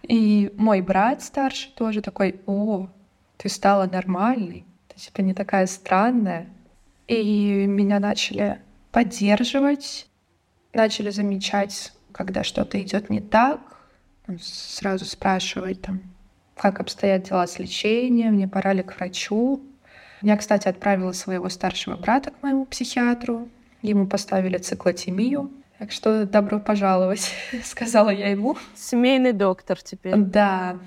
И 0.00 0.50
мой 0.56 0.80
брат 0.80 1.22
старший 1.22 1.70
тоже 1.76 2.00
такой, 2.00 2.40
о, 2.46 2.88
ты 3.36 3.50
стала 3.50 3.84
нормальной, 3.84 4.64
ты 4.88 4.98
типа 4.98 5.20
не 5.20 5.34
такая 5.34 5.66
странная. 5.66 6.48
И 7.08 7.66
меня 7.66 8.00
начали 8.00 8.58
поддерживать, 8.90 10.08
начали 10.72 11.10
замечать, 11.10 11.92
когда 12.10 12.42
что-то 12.42 12.80
идет 12.80 13.10
не 13.10 13.20
так, 13.20 13.60
сразу 14.40 15.04
спрашивать 15.04 15.82
там, 15.82 16.00
как 16.56 16.80
обстоят 16.80 17.24
дела 17.24 17.46
с 17.46 17.58
лечением, 17.58 18.32
мне 18.32 18.48
пора 18.48 18.72
ли 18.72 18.82
к 18.82 18.96
врачу. 18.96 19.60
Я, 20.22 20.38
кстати, 20.38 20.68
отправила 20.68 21.12
своего 21.12 21.50
старшего 21.50 21.96
брата 21.96 22.30
к 22.30 22.42
моему 22.42 22.64
психиатру. 22.64 23.50
Ему 23.82 24.06
поставили 24.06 24.56
циклотемию. 24.56 25.50
Так 25.82 25.90
что 25.90 26.26
добро 26.26 26.60
пожаловать, 26.60 27.34
сказала 27.64 28.10
я 28.10 28.28
ему. 28.28 28.56
Семейный 28.76 29.32
доктор 29.32 29.82
теперь. 29.82 30.14
Да. 30.14 30.78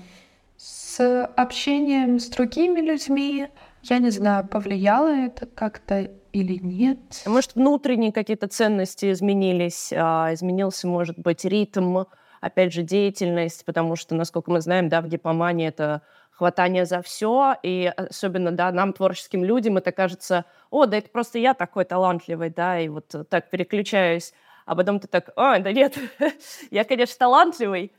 С 0.56 1.26
общением 1.36 2.18
с 2.18 2.28
другими 2.30 2.80
людьми, 2.80 3.48
я 3.82 3.98
не 3.98 4.08
знаю, 4.08 4.48
повлияло 4.48 5.08
это 5.08 5.44
как-то 5.44 6.10
или 6.32 6.54
нет. 6.62 6.98
Может, 7.26 7.56
внутренние 7.56 8.10
какие-то 8.10 8.48
ценности 8.48 9.12
изменились, 9.12 9.92
а, 9.94 10.32
изменился, 10.32 10.86
может 10.86 11.18
быть, 11.18 11.44
ритм, 11.44 12.04
опять 12.40 12.72
же, 12.72 12.80
деятельность, 12.80 13.66
потому 13.66 13.96
что, 13.96 14.14
насколько 14.14 14.50
мы 14.50 14.62
знаем, 14.62 14.88
да, 14.88 15.02
в 15.02 15.08
гипомании 15.08 15.68
это 15.68 16.00
хватание 16.30 16.86
за 16.86 17.02
все, 17.02 17.54
и 17.62 17.92
особенно, 17.94 18.50
да, 18.50 18.72
нам, 18.72 18.94
творческим 18.94 19.44
людям, 19.44 19.76
это 19.76 19.92
кажется, 19.92 20.46
о, 20.70 20.86
да 20.86 20.96
это 20.96 21.10
просто 21.10 21.38
я 21.38 21.52
такой 21.52 21.84
талантливый, 21.84 22.48
да, 22.48 22.80
и 22.80 22.88
вот 22.88 23.14
так 23.28 23.50
переключаюсь 23.50 24.32
а 24.66 24.74
потом 24.74 25.00
ты 25.00 25.08
так, 25.08 25.30
а, 25.36 25.58
да 25.58 25.72
нет, 25.72 25.96
я, 26.70 26.84
конечно, 26.84 27.16
талантливый, 27.18 27.92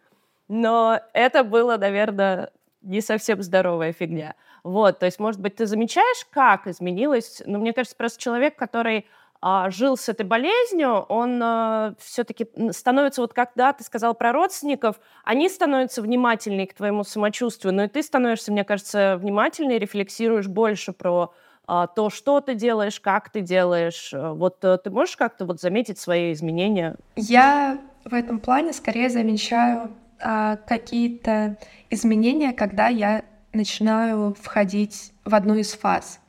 но 0.48 1.00
это 1.14 1.44
было, 1.44 1.78
наверное, 1.78 2.52
не 2.82 3.02
совсем 3.02 3.42
здоровая 3.42 3.94
фигня. 3.94 4.36
Вот, 4.64 5.00
то 5.00 5.06
есть, 5.06 5.20
может 5.20 5.42
быть, 5.42 5.56
ты 5.56 5.66
замечаешь, 5.66 6.26
как 6.30 6.68
изменилось? 6.68 7.42
Ну, 7.46 7.58
мне 7.60 7.74
кажется, 7.74 7.96
просто 7.96 8.22
человек, 8.22 8.56
который 8.56 9.08
а, 9.42 9.70
жил 9.70 9.98
с 9.98 10.10
этой 10.10 10.26
болезнью, 10.26 11.06
он 11.10 11.42
а, 11.42 11.94
все-таки 12.00 12.48
становится, 12.72 13.22
вот 13.22 13.34
когда 13.34 13.72
ты 13.72 13.84
сказал 13.84 14.14
про 14.14 14.32
родственников, 14.34 15.00
они 15.24 15.48
становятся 15.48 16.02
внимательнее 16.02 16.68
к 16.68 16.74
твоему 16.74 17.04
самочувствию, 17.04 17.74
но 17.74 17.86
и 17.86 17.88
ты 17.88 18.04
становишься, 18.04 18.52
мне 18.52 18.64
кажется, 18.64 19.18
внимательнее, 19.18 19.80
рефлексируешь 19.80 20.48
больше 20.48 20.92
про 20.92 21.34
то, 21.68 22.10
что 22.10 22.40
ты 22.42 22.56
делаешь, 22.56 23.00
как 23.00 23.30
ты 23.30 23.42
делаешь. 23.42 24.14
Вот 24.14 24.64
э, 24.64 24.78
ты 24.82 24.90
можешь 24.90 25.18
как-то 25.18 25.46
вот 25.46 25.60
заметить 25.60 26.00
свои 26.00 26.32
изменения? 26.32 26.96
Я 27.16 27.78
в 28.06 28.14
этом 28.14 28.40
плане 28.40 28.72
скорее 28.72 29.10
замечаю 29.10 29.92
а, 30.20 30.56
какие-то 30.56 31.58
изменения, 31.90 32.54
когда 32.54 32.88
я 32.88 33.26
начинаю 33.52 34.34
входить 34.40 35.12
в 35.26 35.36
одну 35.36 35.56
из 35.56 35.74
фаз. 35.74 36.20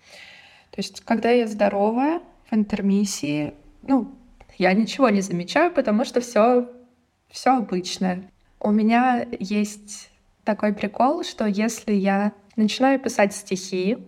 То 0.73 0.79
есть, 0.79 1.03
когда 1.03 1.31
я 1.31 1.47
здоровая, 1.47 2.21
в 2.51 2.55
интермиссии, 2.55 3.55
ну, 3.83 4.15
я 4.57 4.73
ничего 4.73 5.09
не 5.11 5.21
замечаю, 5.21 5.71
потому 5.71 6.05
что 6.05 6.21
все 6.21 6.69
все 7.31 7.57
обычное. 7.57 8.31
У 8.61 8.71
меня 8.71 9.27
есть 9.39 10.11
такой 10.45 10.73
прикол, 10.73 11.25
что 11.25 11.47
если 11.47 11.93
я 11.93 12.33
начинаю 12.57 12.99
писать 12.99 13.35
стихи, 13.35 13.99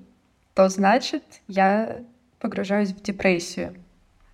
то 0.54 0.68
значит 0.68 1.22
я 1.48 1.98
погружаюсь 2.38 2.90
в 2.90 3.02
депрессию. 3.02 3.74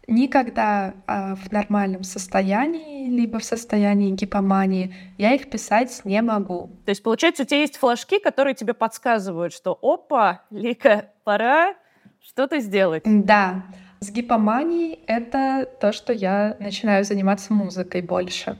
Никогда 0.08 0.94
а, 1.08 1.34
в 1.34 1.50
нормальном 1.50 2.04
состоянии, 2.04 3.08
либо 3.08 3.40
в 3.40 3.44
состоянии 3.44 4.12
гипомании, 4.12 4.94
я 5.18 5.34
их 5.34 5.50
писать 5.50 6.00
не 6.04 6.22
могу. 6.22 6.70
То 6.84 6.90
есть, 6.90 7.02
получается, 7.02 7.42
у 7.42 7.46
тебя 7.46 7.58
есть 7.58 7.76
флажки, 7.76 8.20
которые 8.20 8.54
тебе 8.54 8.72
подсказывают, 8.72 9.52
что 9.52 9.76
опа, 9.82 10.42
Лика, 10.50 11.10
пора 11.24 11.74
что-то 12.20 12.60
сделать. 12.60 13.02
Да. 13.04 13.64
С 13.98 14.10
гипоманией 14.10 15.00
это 15.08 15.68
то, 15.80 15.92
что 15.92 16.12
я 16.12 16.56
начинаю 16.60 17.04
заниматься 17.04 17.52
музыкой 17.52 18.02
больше. 18.02 18.58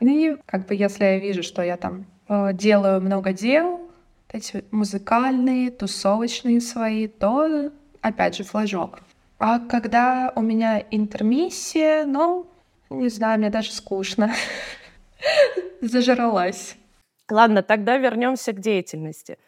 И 0.00 0.36
как 0.46 0.66
бы 0.66 0.74
если 0.74 1.04
я 1.04 1.18
вижу, 1.18 1.42
что 1.42 1.62
я 1.62 1.76
там 1.76 2.06
э, 2.28 2.54
делаю 2.54 3.02
много 3.02 3.34
дел, 3.34 3.89
эти 4.32 4.64
музыкальные, 4.70 5.70
тусовочные 5.70 6.60
свои, 6.60 7.08
то 7.08 7.70
опять 8.00 8.36
же 8.36 8.44
флажок. 8.44 9.00
А 9.38 9.58
когда 9.58 10.32
у 10.36 10.42
меня 10.42 10.82
интермиссия, 10.90 12.04
ну, 12.04 12.46
не 12.90 13.08
знаю, 13.08 13.38
мне 13.38 13.50
даже 13.50 13.72
скучно. 13.72 14.32
Зажралась. 15.80 16.76
Ладно, 17.30 17.62
тогда 17.62 17.96
вернемся 17.96 18.52
к 18.52 18.60
деятельности. 18.60 19.38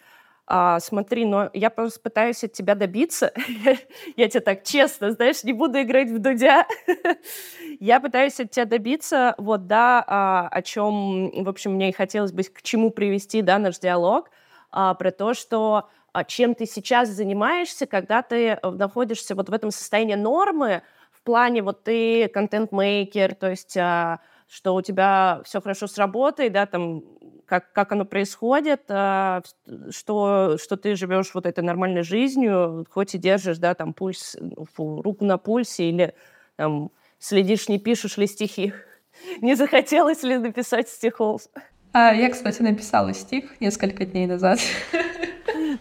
А, 0.46 0.80
смотри, 0.80 1.24
но 1.24 1.50
я 1.52 1.70
просто 1.70 2.00
пытаюсь 2.00 2.42
от 2.44 2.52
тебя 2.52 2.74
добиться. 2.74 3.32
я 4.16 4.28
тебе 4.28 4.40
так 4.40 4.64
честно, 4.64 5.12
знаешь, 5.12 5.44
не 5.44 5.52
буду 5.52 5.80
играть 5.80 6.10
в 6.10 6.18
дудя. 6.18 6.66
я 7.80 8.00
пытаюсь 8.00 8.38
от 8.40 8.50
тебя 8.50 8.64
добиться, 8.64 9.34
вот, 9.38 9.66
да, 9.66 10.04
а, 10.06 10.48
о 10.48 10.62
чем, 10.62 11.44
в 11.44 11.48
общем, 11.48 11.72
мне 11.74 11.90
и 11.90 11.92
хотелось 11.92 12.32
бы 12.32 12.42
к 12.42 12.62
чему 12.62 12.90
привести, 12.90 13.42
да, 13.42 13.58
наш 13.58 13.78
диалог, 13.78 14.30
а, 14.72 14.94
про 14.94 15.10
то, 15.10 15.34
что 15.34 15.88
а, 16.12 16.24
чем 16.24 16.54
ты 16.54 16.66
сейчас 16.66 17.08
занимаешься, 17.10 17.86
когда 17.86 18.22
ты 18.22 18.58
э, 18.60 18.70
находишься 18.70 19.34
вот 19.34 19.48
в 19.48 19.52
этом 19.52 19.70
состоянии 19.70 20.14
нормы, 20.14 20.82
в 21.12 21.22
плане 21.22 21.62
вот 21.62 21.84
ты 21.84 22.28
контент-мейкер, 22.28 23.34
то 23.34 23.50
есть 23.50 23.76
а, 23.76 24.20
что 24.48 24.74
у 24.74 24.82
тебя 24.82 25.40
все 25.44 25.60
хорошо 25.60 25.86
с 25.86 25.96
работой, 25.96 26.50
да, 26.50 26.66
там 26.66 27.02
как, 27.46 27.72
как 27.72 27.92
оно 27.92 28.04
происходит, 28.04 28.82
что, 28.86 30.56
что 30.58 30.76
ты 30.76 30.96
живешь 30.96 31.34
вот 31.34 31.46
этой 31.46 31.62
нормальной 31.62 32.02
жизнью, 32.02 32.86
хоть 32.90 33.14
и 33.14 33.18
держишь, 33.18 33.58
да, 33.58 33.74
там, 33.74 33.92
пульс, 33.92 34.36
фу, 34.74 35.02
руку 35.02 35.24
на 35.24 35.36
пульсе 35.38 35.84
или 35.84 36.14
там 36.56 36.90
следишь, 37.18 37.68
не 37.68 37.78
пишешь 37.78 38.16
ли 38.16 38.26
стихи. 38.26 38.72
Не 39.40 39.54
захотелось 39.54 40.22
ли 40.22 40.38
написать 40.38 40.88
стихов? 40.88 41.42
А, 41.92 42.12
я, 42.14 42.30
кстати, 42.30 42.62
написала 42.62 43.12
стих 43.12 43.60
несколько 43.60 44.04
дней 44.04 44.26
назад. 44.26 44.58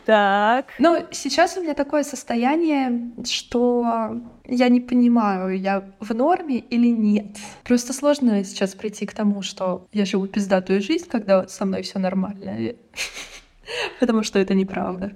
Так. 0.06 0.66
Но 0.80 1.06
сейчас 1.12 1.58
у 1.58 1.62
меня 1.62 1.74
такое 1.74 2.04
состояние, 2.04 3.12
что 3.24 4.20
я 4.46 4.68
не 4.70 4.82
понимаю, 4.82 5.58
я 5.60 5.84
в 6.00 6.14
норме 6.16 6.58
или 6.58 6.88
нет. 6.88 7.38
Просто 7.64 7.94
сложно 7.94 8.44
сейчас 8.44 8.74
прийти 8.74 9.06
к 9.06 9.14
тому, 9.14 9.42
что 9.42 9.88
я 9.94 10.06
живу 10.06 10.28
пиздатую 10.28 10.82
жизнь, 10.82 11.08
когда 11.08 11.48
со 11.48 11.66
мной 11.66 11.84
все 11.84 12.00
нормально. 12.00 12.74
Потому 14.00 14.24
что 14.24 14.40
это 14.40 14.54
неправда. 14.56 15.12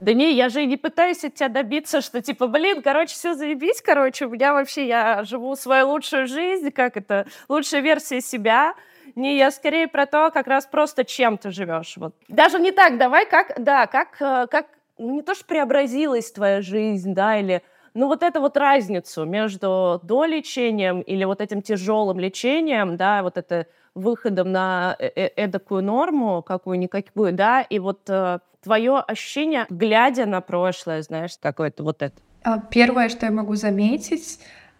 Да 0.00 0.12
не, 0.12 0.32
я 0.34 0.48
же 0.48 0.62
и 0.62 0.66
не 0.66 0.76
пытаюсь 0.76 1.24
от 1.24 1.34
тебя 1.34 1.48
добиться, 1.48 2.00
что 2.00 2.22
типа, 2.22 2.46
блин, 2.46 2.82
короче, 2.82 3.14
все 3.14 3.34
заебись, 3.34 3.82
короче, 3.82 4.26
у 4.26 4.30
меня 4.30 4.52
вообще, 4.52 4.86
я 4.86 5.24
живу 5.24 5.56
свою 5.56 5.88
лучшую 5.88 6.28
жизнь, 6.28 6.70
как 6.70 6.96
это, 6.96 7.26
лучшая 7.48 7.80
версия 7.80 8.20
себя, 8.20 8.74
не, 9.18 9.36
я 9.36 9.50
скорее 9.50 9.88
про 9.88 10.06
то, 10.06 10.30
как 10.30 10.46
раз 10.46 10.66
просто 10.66 11.04
чем 11.04 11.36
ты 11.36 11.50
живешь. 11.50 11.94
Вот. 11.96 12.14
Даже 12.28 12.58
не 12.58 12.72
так, 12.72 12.98
давай, 12.98 13.26
как, 13.26 13.52
да, 13.58 13.86
как, 13.86 14.20
э, 14.20 14.46
как 14.50 14.66
ну, 14.96 15.16
не 15.16 15.22
то, 15.22 15.34
что 15.34 15.44
преобразилась 15.44 16.32
твоя 16.32 16.62
жизнь, 16.62 17.14
да, 17.14 17.38
или 17.38 17.62
ну 17.94 18.06
вот 18.06 18.22
эту 18.22 18.40
вот 18.40 18.56
разницу 18.56 19.24
между 19.24 20.00
долечением 20.02 21.00
или 21.00 21.24
вот 21.24 21.40
этим 21.40 21.62
тяжелым 21.62 22.18
лечением, 22.18 22.96
да, 22.96 23.22
вот 23.22 23.36
это 23.36 23.66
выходом 23.94 24.52
на 24.52 24.96
э, 24.98 25.10
э 25.14 25.28
эдакую 25.36 25.82
норму, 25.82 26.42
какую-никакую, 26.42 27.32
да, 27.32 27.62
и 27.62 27.78
вот 27.78 28.08
э, 28.08 28.38
твое 28.62 28.98
ощущение, 28.98 29.66
глядя 29.68 30.26
на 30.26 30.40
прошлое, 30.40 31.02
знаешь, 31.02 31.32
какое-то 31.40 31.82
вот 31.82 32.02
это. 32.02 32.14
А, 32.44 32.60
первое, 32.60 33.08
что 33.08 33.26
я 33.26 33.32
могу 33.32 33.56
заметить, 33.56 34.38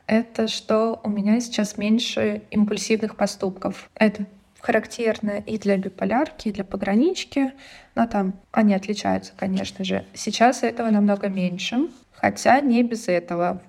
это 0.08 0.48
что 0.48 1.00
у 1.04 1.10
меня 1.10 1.38
сейчас 1.38 1.76
меньше 1.76 2.42
импульсивных 2.50 3.14
поступков. 3.14 3.90
Это 3.94 4.26
характерно 4.58 5.38
и 5.46 5.58
для 5.58 5.76
биполярки, 5.76 6.48
и 6.48 6.52
для 6.52 6.64
погранички, 6.64 7.52
но 7.94 8.06
там 8.06 8.34
они 8.50 8.74
отличаются, 8.74 9.32
конечно 9.36 9.84
же. 9.84 10.04
Сейчас 10.14 10.62
этого 10.62 10.90
намного 10.90 11.28
меньше, 11.28 11.88
хотя 12.12 12.60
не 12.60 12.82
без 12.82 13.06
этого, 13.06 13.62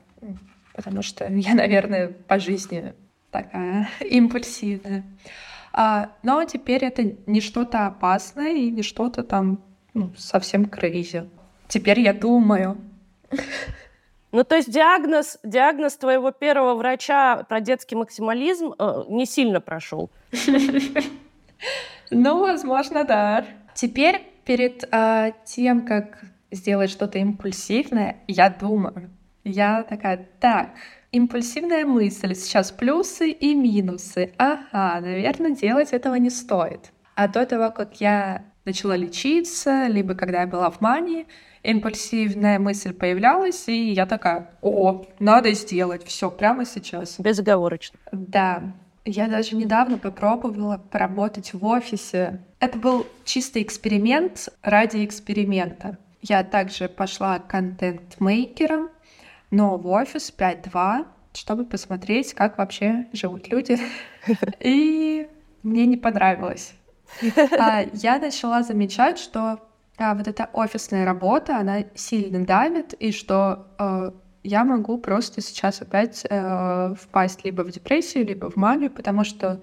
потому 0.74 1.02
что 1.02 1.28
я, 1.32 1.54
наверное, 1.54 2.08
по 2.08 2.40
жизни 2.40 2.94
такая 3.32 3.90
импульсивная. 4.00 5.04
А, 5.74 6.12
но 6.24 6.44
теперь 6.46 6.84
это 6.84 7.04
не 7.28 7.42
что-то 7.42 7.86
опасное 7.86 8.54
и 8.54 8.72
не 8.72 8.82
что-то 8.82 9.24
там 9.24 9.62
ну, 9.94 10.12
совсем 10.18 10.66
крейзи. 10.66 11.30
Теперь 11.68 12.00
я 12.00 12.14
думаю. 12.14 12.78
Ну, 14.32 14.44
то 14.44 14.56
есть 14.56 14.72
диагноз, 14.72 15.40
диагноз 15.44 15.96
твоего 15.98 16.32
первого 16.32 16.76
врача 16.76 17.44
про 17.44 17.62
детский 17.62 17.96
максимализм 17.96 18.74
э, 18.78 19.04
не 19.10 19.26
сильно 19.26 19.62
прошел. 19.62 20.10
Ну, 22.12 22.40
возможно, 22.40 23.04
да. 23.04 23.46
Теперь 23.76 24.24
перед 24.44 24.84
э, 24.92 25.32
тем, 25.46 25.86
как 25.86 26.24
сделать 26.50 26.90
что-то 26.90 27.20
импульсивное, 27.20 28.18
я 28.28 28.50
думаю. 28.50 29.12
Я 29.44 29.84
такая, 29.84 30.28
так, 30.40 30.70
импульсивная 31.12 31.86
мысль, 31.86 32.34
сейчас 32.34 32.72
плюсы 32.72 33.30
и 33.30 33.54
минусы. 33.54 34.34
Ага, 34.38 35.00
наверное, 35.02 35.52
делать 35.52 35.94
этого 35.94 36.16
не 36.16 36.30
стоит. 36.30 36.92
А 37.16 37.28
до 37.28 37.46
того, 37.46 37.72
как 37.72 38.02
я 38.02 38.44
начала 38.66 38.96
лечиться, 38.96 39.88
либо 39.88 40.16
когда 40.16 40.42
я 40.42 40.48
была 40.48 40.70
в 40.70 40.82
мании, 40.82 41.28
импульсивная 41.64 42.60
мысль 42.60 42.94
появлялась, 42.94 43.68
и 43.68 43.92
я 43.92 44.06
такая, 44.06 44.52
о, 44.62 45.06
надо 45.20 45.52
сделать 45.54 46.06
все 46.06 46.30
прямо 46.32 46.66
сейчас. 46.66 47.20
Безоговорочно. 47.20 48.00
Да. 48.12 48.74
Я 49.06 49.28
даже 49.28 49.56
недавно 49.56 49.98
попробовала 49.98 50.78
поработать 50.78 51.54
в 51.54 51.66
офисе. 51.66 52.42
Это 52.60 52.78
был 52.78 53.08
чистый 53.26 53.64
эксперимент 53.64 54.50
ради 54.62 55.04
эксперимента. 55.06 55.98
Я 56.22 56.44
также 56.44 56.90
пошла 56.90 57.40
контент-мейкером, 57.40 58.90
но 59.52 59.78
в 59.78 59.88
офис 59.88 60.34
5.2, 60.38 61.06
чтобы 61.34 61.66
посмотреть, 61.66 62.34
как 62.34 62.58
вообще 62.58 63.08
живут 63.14 63.48
люди. 63.48 63.80
И 64.60 65.28
мне 65.64 65.86
не 65.86 65.98
понравилось. 65.98 66.74
А 67.58 67.86
я 67.94 68.20
начала 68.20 68.64
замечать, 68.64 69.18
что 69.18 69.60
а, 70.00 70.16
вот 70.16 70.28
эта 70.28 70.50
офисная 70.54 71.06
работа, 71.06 71.58
она 71.58 71.84
сильно 71.94 72.46
давит, 72.46 72.94
и 72.94 73.12
что 73.12 73.68
э, 73.78 74.12
я 74.44 74.64
могу 74.64 74.98
просто 74.98 75.42
сейчас 75.42 75.82
опять 75.82 76.26
э, 76.30 76.94
впасть 77.00 77.44
либо 77.44 77.64
в 77.64 77.72
депрессию, 77.72 78.26
либо 78.26 78.50
в 78.50 78.56
манию, 78.56 78.92
потому 78.92 79.24
что 79.24 79.62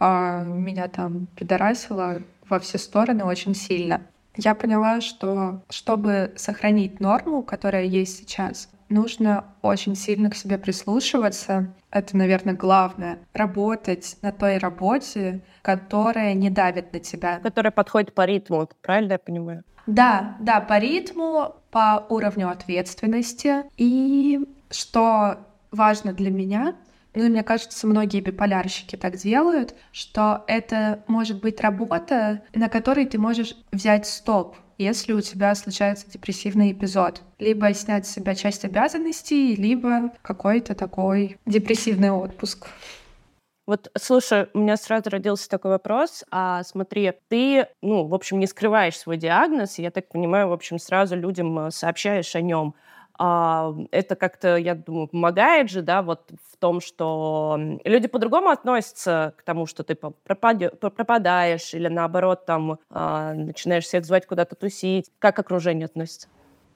э, 0.00 0.44
меня 0.44 0.88
там 0.88 1.26
пидорасило 1.36 2.22
во 2.48 2.58
все 2.58 2.78
стороны 2.78 3.24
очень 3.24 3.54
сильно. 3.54 4.02
Я 4.36 4.54
поняла, 4.54 5.00
что 5.00 5.62
чтобы 5.70 6.32
сохранить 6.36 7.00
норму, 7.00 7.42
которая 7.42 7.84
есть 7.84 8.18
сейчас, 8.18 8.68
нужно 8.88 9.44
очень 9.62 9.96
сильно 9.96 10.30
к 10.30 10.34
себе 10.34 10.58
прислушиваться. 10.58 11.74
Это, 11.90 12.16
наверное, 12.16 12.54
главное. 12.54 13.18
Работать 13.32 14.16
на 14.22 14.32
той 14.32 14.58
работе, 14.58 15.40
которая 15.62 16.34
не 16.34 16.50
давит 16.50 16.92
на 16.92 17.00
тебя. 17.00 17.40
Которая 17.40 17.70
подходит 17.70 18.14
по 18.14 18.24
ритму, 18.24 18.68
правильно 18.82 19.12
я 19.12 19.18
понимаю? 19.18 19.64
Да, 19.86 20.36
да, 20.40 20.60
по 20.60 20.78
ритму, 20.78 21.54
по 21.70 22.04
уровню 22.08 22.50
ответственности. 22.50 23.64
И 23.76 24.40
что 24.70 25.38
важно 25.70 26.12
для 26.12 26.30
меня, 26.30 26.74
ну 27.14 27.24
и 27.24 27.28
мне 27.28 27.42
кажется, 27.42 27.86
многие 27.86 28.20
биполярщики 28.20 28.96
так 28.96 29.16
делают, 29.16 29.74
что 29.92 30.44
это 30.48 31.02
может 31.06 31.40
быть 31.40 31.60
работа, 31.60 32.42
на 32.54 32.68
которой 32.68 33.06
ты 33.06 33.18
можешь 33.18 33.56
взять 33.72 34.06
стоп, 34.06 34.56
если 34.78 35.12
у 35.12 35.20
тебя 35.20 35.54
случается 35.54 36.10
депрессивный 36.10 36.72
эпизод. 36.72 37.22
Либо 37.38 37.72
снять 37.74 38.06
с 38.06 38.10
себя 38.10 38.34
часть 38.34 38.64
обязанностей, 38.64 39.54
либо 39.56 40.12
какой-то 40.22 40.74
такой 40.74 41.38
депрессивный 41.46 42.10
отпуск. 42.10 42.68
Вот, 43.66 43.90
слушай, 43.98 44.48
у 44.54 44.60
меня 44.60 44.76
сразу 44.76 45.10
родился 45.10 45.48
такой 45.48 45.72
вопрос. 45.72 46.24
А 46.30 46.62
смотри, 46.62 47.12
ты, 47.28 47.66
ну, 47.82 48.06
в 48.06 48.14
общем, 48.14 48.38
не 48.38 48.46
скрываешь 48.46 48.96
свой 48.96 49.16
диагноз, 49.16 49.78
я 49.78 49.90
так 49.90 50.08
понимаю, 50.08 50.48
в 50.48 50.52
общем, 50.52 50.78
сразу 50.78 51.16
людям 51.16 51.58
э, 51.58 51.70
сообщаешь 51.72 52.36
о 52.36 52.40
нем. 52.40 52.76
А, 53.18 53.74
это 53.90 54.16
как-то, 54.16 54.56
я 54.56 54.74
думаю, 54.74 55.08
помогает 55.08 55.70
же, 55.70 55.82
да, 55.82 56.02
вот 56.02 56.30
в 56.52 56.56
том, 56.58 56.80
что 56.80 57.58
люди 57.84 58.08
по-другому 58.08 58.50
относятся 58.50 59.34
к 59.38 59.42
тому, 59.42 59.66
что 59.66 59.82
ты 59.84 59.94
пропадаешь 59.94 61.74
или 61.74 61.88
наоборот 61.88 62.46
там 62.46 62.78
а, 62.90 63.32
начинаешь 63.32 63.84
всех 63.84 64.04
звать 64.04 64.26
куда-то 64.26 64.54
тусить. 64.54 65.10
Как 65.18 65.38
окружение 65.38 65.86
относится? 65.86 66.28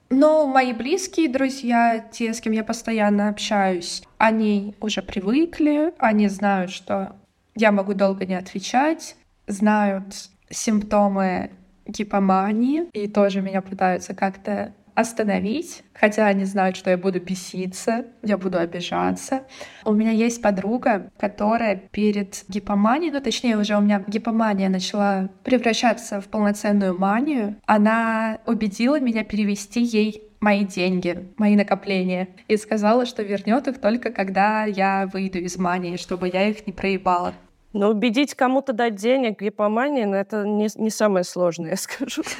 Ну, 0.08 0.46
мои 0.46 0.72
близкие 0.72 1.28
друзья, 1.28 2.04
те, 2.10 2.34
с 2.34 2.40
кем 2.40 2.52
я 2.52 2.64
постоянно 2.64 3.28
общаюсь, 3.28 4.02
они 4.18 4.74
уже 4.80 5.02
привыкли, 5.02 5.94
они 5.98 6.26
знают, 6.28 6.72
что 6.72 7.14
я 7.54 7.70
могу 7.70 7.94
долго 7.94 8.26
не 8.26 8.34
отвечать, 8.34 9.16
знают 9.46 10.14
симптомы 10.50 11.52
гипомании 11.86 12.88
и 12.92 13.08
тоже 13.08 13.40
меня 13.40 13.62
пытаются 13.62 14.14
как-то 14.14 14.74
остановить, 14.94 15.82
хотя 15.94 16.26
они 16.26 16.44
знают, 16.44 16.76
что 16.76 16.90
я 16.90 16.98
буду 16.98 17.20
беситься, 17.20 18.06
я 18.22 18.36
буду 18.36 18.58
обижаться. 18.58 19.42
У 19.84 19.92
меня 19.92 20.10
есть 20.10 20.42
подруга, 20.42 21.10
которая 21.18 21.76
перед 21.76 22.44
гипоманией, 22.48 23.12
ну 23.12 23.20
точнее 23.20 23.56
уже 23.56 23.76
у 23.76 23.80
меня 23.80 24.04
гипомания 24.06 24.68
начала 24.68 25.28
превращаться 25.44 26.20
в 26.20 26.28
полноценную 26.28 26.98
манию, 26.98 27.56
она 27.66 28.38
убедила 28.46 29.00
меня 29.00 29.24
перевести 29.24 29.82
ей 29.82 30.22
мои 30.40 30.64
деньги, 30.64 31.28
мои 31.36 31.54
накопления, 31.54 32.28
и 32.48 32.56
сказала, 32.56 33.06
что 33.06 33.22
вернет 33.22 33.68
их 33.68 33.78
только 33.78 34.10
когда 34.10 34.64
я 34.64 35.08
выйду 35.12 35.38
из 35.38 35.58
мании, 35.58 35.96
чтобы 35.96 36.28
я 36.28 36.48
их 36.48 36.66
не 36.66 36.72
проебала. 36.72 37.34
Но 37.72 37.90
убедить 37.90 38.34
кому-то 38.34 38.72
дать 38.72 38.96
денег 38.96 39.40
гипомании, 39.40 40.04
ну, 40.04 40.16
это 40.16 40.44
не, 40.44 40.68
не 40.74 40.90
самое 40.90 41.24
сложное, 41.24 41.70
я 41.70 41.76
скажу. 41.76 42.22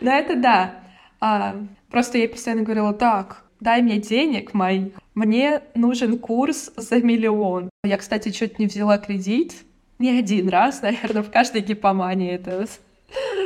Ну, 0.00 0.12
это 0.12 0.36
да. 0.36 0.74
А, 1.20 1.56
просто 1.90 2.18
я 2.18 2.28
постоянно 2.28 2.62
говорила, 2.62 2.92
так, 2.92 3.44
дай 3.60 3.82
мне 3.82 3.98
денег 3.98 4.54
моих, 4.54 4.92
мне 5.14 5.62
нужен 5.74 6.18
курс 6.18 6.70
за 6.76 7.02
миллион. 7.02 7.70
Я, 7.84 7.96
кстати, 7.96 8.30
чуть 8.30 8.58
не 8.58 8.66
взяла 8.66 8.98
кредит, 8.98 9.54
не 9.98 10.18
один 10.18 10.48
раз, 10.48 10.82
наверное, 10.82 11.22
в 11.22 11.30
каждой 11.30 11.62
гипомании 11.62 12.32
это 12.32 12.66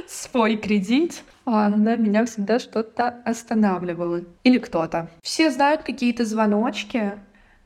свой 0.06 0.56
кредит. 0.56 1.22
А 1.44 1.66
она 1.66 1.96
меня 1.96 2.24
всегда 2.24 2.58
что-то 2.58 3.08
останавливала. 3.24 4.22
Или 4.44 4.58
кто-то. 4.58 5.10
Все 5.22 5.50
знают 5.50 5.82
какие-то 5.82 6.24
звоночки 6.24 7.12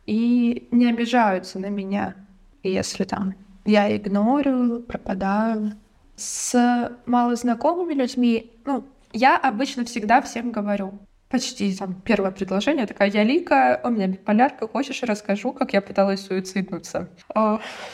и 0.07 0.67
не 0.71 0.89
обижаются 0.89 1.59
на 1.59 1.67
меня, 1.67 2.15
если 2.63 3.05
там 3.05 3.35
я 3.67 3.95
игнорю, 3.95 4.81
пропадаю. 4.81 5.73
С 6.17 6.97
малознакомыми 7.05 7.93
людьми, 7.93 8.51
ну, 8.65 8.85
я 9.17 9.37
обычно 9.37 9.85
всегда 9.85 10.21
всем 10.21 10.53
говорю, 10.53 10.99
почти 11.29 11.75
там 11.77 11.95
первое 11.95 12.31
предложение, 12.31 12.87
такая, 12.87 13.11
я 13.11 13.25
Лика, 13.25 13.81
у 13.83 13.91
меня 13.91 14.07
биполярка, 14.07 14.69
хочешь, 14.69 15.03
расскажу, 15.03 15.53
как 15.53 15.73
я 15.73 15.81
пыталась 15.81 16.25
суициднуться. 16.25 17.09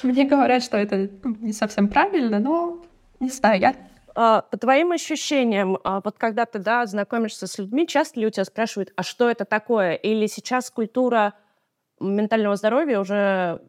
Мне 0.03 0.25
говорят, 0.25 0.63
что 0.63 0.77
это 0.77 1.09
не 1.25 1.53
совсем 1.53 1.89
правильно, 1.89 2.39
но 2.39 2.85
не 3.21 3.31
знаю, 3.31 3.61
я 3.61 3.75
а, 4.15 4.43
по 4.43 4.57
твоим 4.59 4.93
ощущениям, 4.93 5.79
а, 5.85 6.01
вот 6.05 6.19
когда 6.19 6.45
ты 6.45 6.59
да, 6.59 6.85
знакомишься 6.87 7.47
с 7.47 7.59
людьми, 7.59 7.87
часто 7.87 8.21
ли 8.21 8.27
у 8.27 8.31
тебя 8.31 8.45
спрашивают, 8.45 8.93
а 8.97 9.03
что 9.03 9.31
это 9.31 9.45
такое? 9.45 9.95
Или 9.95 10.27
сейчас 10.27 10.71
культура 10.71 11.35
ментального 11.99 12.57
здоровья 12.57 13.01
уже 13.01 13.63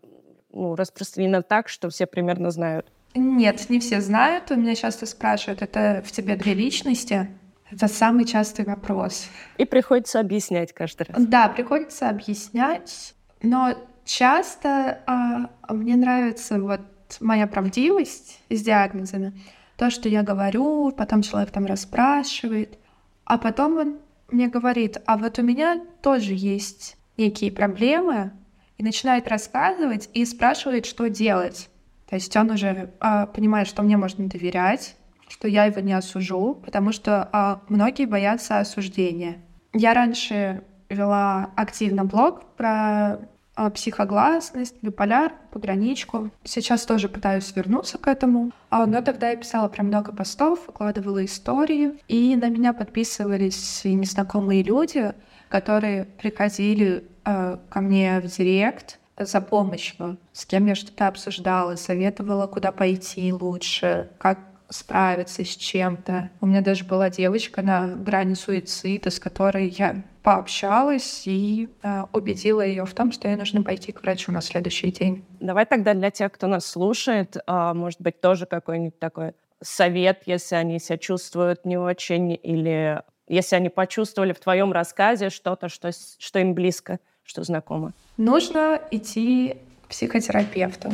ну, 0.51 0.75
распространена 0.75 1.43
так, 1.43 1.69
что 1.69 1.89
все 1.89 2.07
примерно 2.07 2.51
знают? 2.51 2.87
Нет, 3.15 3.69
не 3.69 3.79
все 3.79 4.01
знают. 4.01 4.51
У 4.51 4.55
меня 4.55 4.75
часто 4.75 5.05
спрашивают, 5.05 5.61
это 5.61 6.03
в 6.05 6.11
тебе 6.11 6.35
две 6.35 6.53
личности? 6.53 7.29
Это 7.73 7.87
самый 7.87 8.25
частый 8.25 8.65
вопрос. 8.65 9.27
И 9.57 9.65
приходится 9.65 10.19
объяснять 10.19 10.73
каждый 10.73 11.07
раз. 11.07 11.25
Да, 11.25 11.47
приходится 11.49 12.09
объяснять, 12.09 13.15
но 13.41 13.75
часто 14.05 14.99
а, 15.05 15.49
мне 15.73 15.95
нравится 15.95 16.59
вот 16.59 16.81
моя 17.19 17.47
правдивость 17.47 18.41
с 18.49 18.61
диагнозами. 18.61 19.33
То, 19.77 19.89
что 19.89 20.09
я 20.09 20.23
говорю, 20.23 20.91
потом 20.91 21.21
человек 21.21 21.51
там 21.51 21.65
расспрашивает, 21.65 22.77
а 23.25 23.37
потом 23.37 23.77
он 23.77 23.97
мне 24.29 24.47
говорит, 24.47 24.97
а 25.05 25.17
вот 25.17 25.39
у 25.39 25.41
меня 25.41 25.81
тоже 26.01 26.33
есть 26.33 26.97
некие 27.17 27.51
проблемы, 27.51 28.31
и 28.77 28.83
начинает 28.83 29.27
рассказывать 29.27 30.09
и 30.13 30.25
спрашивает, 30.25 30.85
что 30.85 31.09
делать. 31.09 31.69
То 32.09 32.15
есть 32.15 32.35
он 32.35 32.51
уже 32.51 32.91
а, 32.99 33.27
понимает, 33.27 33.67
что 33.67 33.83
мне 33.83 33.97
можно 33.97 34.27
доверять, 34.27 34.95
что 35.33 35.47
я 35.47 35.65
его 35.65 35.81
не 35.81 35.93
осужу, 35.93 36.53
потому 36.63 36.91
что 36.91 37.27
а, 37.31 37.61
многие 37.67 38.05
боятся 38.05 38.59
осуждения. 38.59 39.39
Я 39.73 39.95
раньше 39.95 40.63
вела 40.89 41.49
активно 41.55 42.05
блог 42.05 42.45
про 42.55 43.17
а, 43.55 43.71
психогласность, 43.71 44.75
биполяр, 44.83 45.33
пограничку. 45.51 46.29
Сейчас 46.43 46.85
тоже 46.85 47.09
пытаюсь 47.09 47.51
вернуться 47.55 47.97
к 47.97 48.07
этому. 48.07 48.51
А, 48.69 48.85
но 48.85 49.01
тогда 49.01 49.31
я 49.31 49.35
писала 49.35 49.69
прям 49.69 49.87
много 49.87 50.11
постов, 50.11 50.67
выкладывала 50.67 51.25
истории, 51.25 51.93
и 52.07 52.35
на 52.35 52.49
меня 52.49 52.71
подписывались 52.71 53.81
незнакомые 53.85 54.61
люди, 54.61 55.13
которые 55.49 56.05
приходили 56.05 57.05
э, 57.25 57.57
ко 57.69 57.81
мне 57.81 58.19
в 58.19 58.27
директ, 58.27 58.99
за 59.17 59.41
помощью, 59.41 60.17
с 60.31 60.45
кем 60.45 60.67
я 60.67 60.75
что-то 60.75 61.07
обсуждала, 61.07 61.75
советовала, 61.75 62.47
куда 62.47 62.71
пойти 62.71 63.31
лучше, 63.33 64.09
как 64.19 64.39
справиться 64.73 65.43
с 65.43 65.55
чем-то. 65.55 66.31
У 66.41 66.45
меня 66.45 66.61
даже 66.61 66.83
была 66.83 67.09
девочка 67.09 67.61
на 67.61 67.87
грани 67.87 68.33
суицида, 68.33 69.09
с 69.09 69.19
которой 69.19 69.69
я 69.69 70.03
пообщалась 70.23 71.23
и 71.25 71.69
э, 71.83 72.03
убедила 72.13 72.61
ее 72.65 72.85
в 72.85 72.93
том, 72.93 73.11
что 73.11 73.27
ей 73.27 73.35
нужно 73.35 73.61
пойти 73.61 73.91
к 73.91 74.01
врачу 74.01 74.31
на 74.31 74.41
следующий 74.41 74.91
день. 74.91 75.25
Давай 75.39 75.65
тогда 75.65 75.93
для 75.93 76.11
тех, 76.11 76.31
кто 76.31 76.47
нас 76.47 76.65
слушает, 76.65 77.35
э, 77.35 77.73
может 77.73 78.01
быть, 78.01 78.21
тоже 78.21 78.45
какой-нибудь 78.45 78.97
такой 78.99 79.33
совет, 79.61 80.23
если 80.25 80.55
они 80.55 80.79
себя 80.79 80.97
чувствуют 80.97 81.65
не 81.65 81.77
очень, 81.77 82.37
или 82.41 83.01
если 83.27 83.55
они 83.55 83.69
почувствовали 83.69 84.33
в 84.33 84.39
твоем 84.39 84.71
рассказе 84.71 85.29
что-то, 85.29 85.69
что, 85.69 85.91
что 86.17 86.39
им 86.39 86.53
близко, 86.53 86.99
что 87.23 87.43
знакомо. 87.43 87.93
Нужно 88.17 88.81
идти 88.91 89.57
к 89.85 89.89
психотерапевту. 89.89 90.91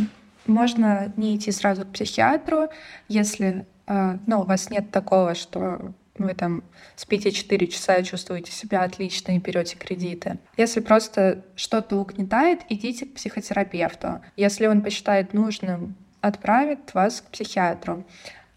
Можно 0.48 1.12
не 1.18 1.36
идти 1.36 1.52
сразу 1.52 1.86
к 1.86 1.92
психиатру, 1.92 2.70
если 3.08 3.66
э, 3.88 4.18
ну, 4.26 4.42
у 4.42 4.44
вас 4.44 4.70
нет 4.70 4.92
такого, 4.92 5.36
что 5.36 5.94
вы 6.20 6.34
там 6.34 6.64
спите 6.96 7.32
4 7.32 7.68
часа 7.68 7.98
и 7.98 8.04
чувствуете 8.04 8.52
себя 8.52 8.84
отлично 8.84 9.34
и 9.36 9.40
берете 9.40 9.78
кредиты. 9.78 10.38
Если 10.58 10.80
просто 10.80 11.46
что-то 11.56 11.98
угнетает, 11.98 12.62
идите 12.70 13.06
к 13.06 13.14
психотерапевту. 13.14 14.22
Если 14.36 14.68
он 14.68 14.82
посчитает 14.82 15.34
нужным, 15.34 15.96
отправит 16.22 16.94
вас 16.94 17.22
к 17.22 17.32
психиатру. 17.32 18.06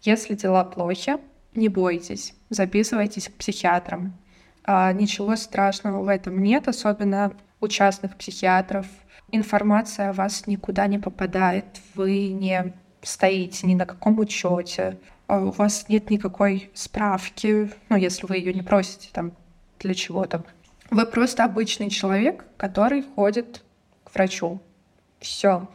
Если 0.01 0.35
дела 0.35 0.65
плохи, 0.65 1.17
не 1.55 1.69
бойтесь, 1.69 2.33
записывайтесь 2.49 3.29
к 3.29 3.33
психиатрам. 3.33 4.13
А, 4.65 4.91
ничего 4.93 5.35
страшного 5.35 6.03
в 6.03 6.07
этом 6.07 6.41
нет, 6.41 6.67
особенно 6.67 7.33
у 7.61 7.67
частных 7.67 8.17
психиатров 8.17 8.85
информация 9.35 10.09
о 10.09 10.13
вас 10.13 10.47
никуда 10.47 10.87
не 10.87 10.99
попадает, 10.99 11.65
вы 11.95 12.27
не 12.29 12.73
стоите 13.01 13.67
ни 13.67 13.75
на 13.75 13.85
каком 13.85 14.19
учете, 14.19 14.97
а 15.27 15.39
у 15.39 15.51
вас 15.51 15.89
нет 15.89 16.09
никакой 16.09 16.69
справки, 16.73 17.71
ну, 17.89 17.97
если 17.97 18.25
вы 18.25 18.37
ее 18.37 18.53
не 18.53 18.61
просите 18.61 19.09
там 19.11 19.33
для 19.79 19.93
чего-то. 19.93 20.43
Вы 20.89 21.05
просто 21.05 21.43
обычный 21.43 21.89
человек, 21.89 22.45
который 22.57 23.03
ходит 23.15 23.63
к 24.03 24.13
врачу. 24.13 24.61
Все. 25.19 25.67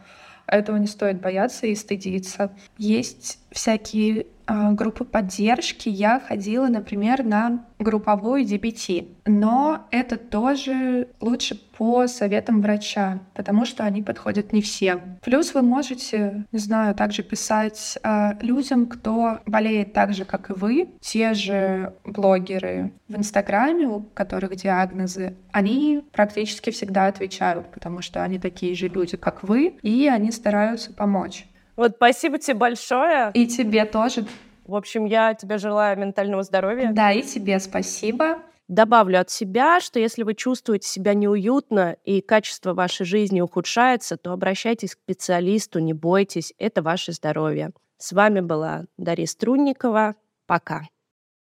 Этого 0.46 0.76
не 0.76 0.86
стоит 0.86 1.20
бояться 1.20 1.66
и 1.66 1.74
стыдиться. 1.74 2.52
Есть 2.78 3.40
всякие 3.50 4.26
группы 4.49 5.05
поддержки, 5.05 5.88
я 5.88 6.20
ходила, 6.20 6.68
например, 6.68 7.24
на 7.24 7.64
групповую 7.78 8.44
DBT. 8.44 9.09
Но 9.26 9.86
это 9.90 10.16
тоже 10.16 11.09
лучше 11.20 11.55
по 11.76 12.07
советам 12.09 12.61
врача, 12.61 13.20
потому 13.34 13.64
что 13.64 13.84
они 13.84 14.03
подходят 14.03 14.53
не 14.53 14.62
всем. 14.62 15.18
Плюс 15.22 15.55
вы 15.55 15.62
можете, 15.62 16.44
не 16.51 16.59
знаю, 16.59 16.94
также 16.94 17.22
писать 17.22 17.99
э, 18.03 18.32
людям, 18.40 18.86
кто 18.86 19.38
болеет 19.46 19.92
так 19.92 20.12
же, 20.12 20.24
как 20.24 20.51
и 20.51 20.55
вы, 20.55 20.88
те 21.01 21.34
же 21.34 21.94
блогеры 22.05 22.92
в 23.07 23.16
Инстаграме, 23.16 23.86
у 23.86 24.01
которых 24.01 24.57
диагнозы, 24.57 25.36
они 25.53 26.03
практически 26.12 26.70
всегда 26.70 27.07
отвечают, 27.07 27.70
потому 27.70 28.03
что 28.03 28.22
они 28.22 28.38
такие 28.38 28.74
же 28.74 28.88
люди, 28.88 29.16
как 29.16 29.42
вы, 29.42 29.78
и 29.82 30.09
они 30.09 30.32
стараются 30.32 30.92
помочь. 30.92 31.46
Вот 31.79 31.93
спасибо 31.95 32.39
тебе 32.39 32.57
большое. 32.57 33.31
И 33.35 33.47
тебе 33.47 33.85
тоже. 33.85 34.26
В 34.66 34.74
общем, 34.74 35.05
я 35.05 35.35
тебе 35.35 35.59
желаю 35.59 35.97
ментального 35.97 36.43
здоровья. 36.43 36.91
Да, 36.93 37.12
и 37.12 37.22
тебе 37.22 37.61
спасибо. 37.61 38.41
Добавлю 38.66 39.20
от 39.20 39.31
себя, 39.31 39.81
что 39.81 40.01
если 40.01 40.24
вы 40.24 40.35
чувствуете 40.35 40.89
себя 40.89 41.14
неуютно 41.14 41.97
и 42.05 42.20
качество 42.20 42.74
вашей 42.74 43.07
жизни 43.07 43.41
ухудшается, 43.41 44.16
то 44.16 44.33
обращайтесь 44.33 44.97
к 44.97 44.99
специалисту, 44.99 45.79
не 45.79 45.93
бойтесь, 45.93 46.53
это 46.59 46.83
ваше 46.83 47.12
здоровье. 47.12 47.70
С 47.97 48.11
вами 48.12 48.41
была 48.41 48.87
Дарья 48.97 49.26
Струнникова. 49.26 50.16
Пока. 50.47 50.83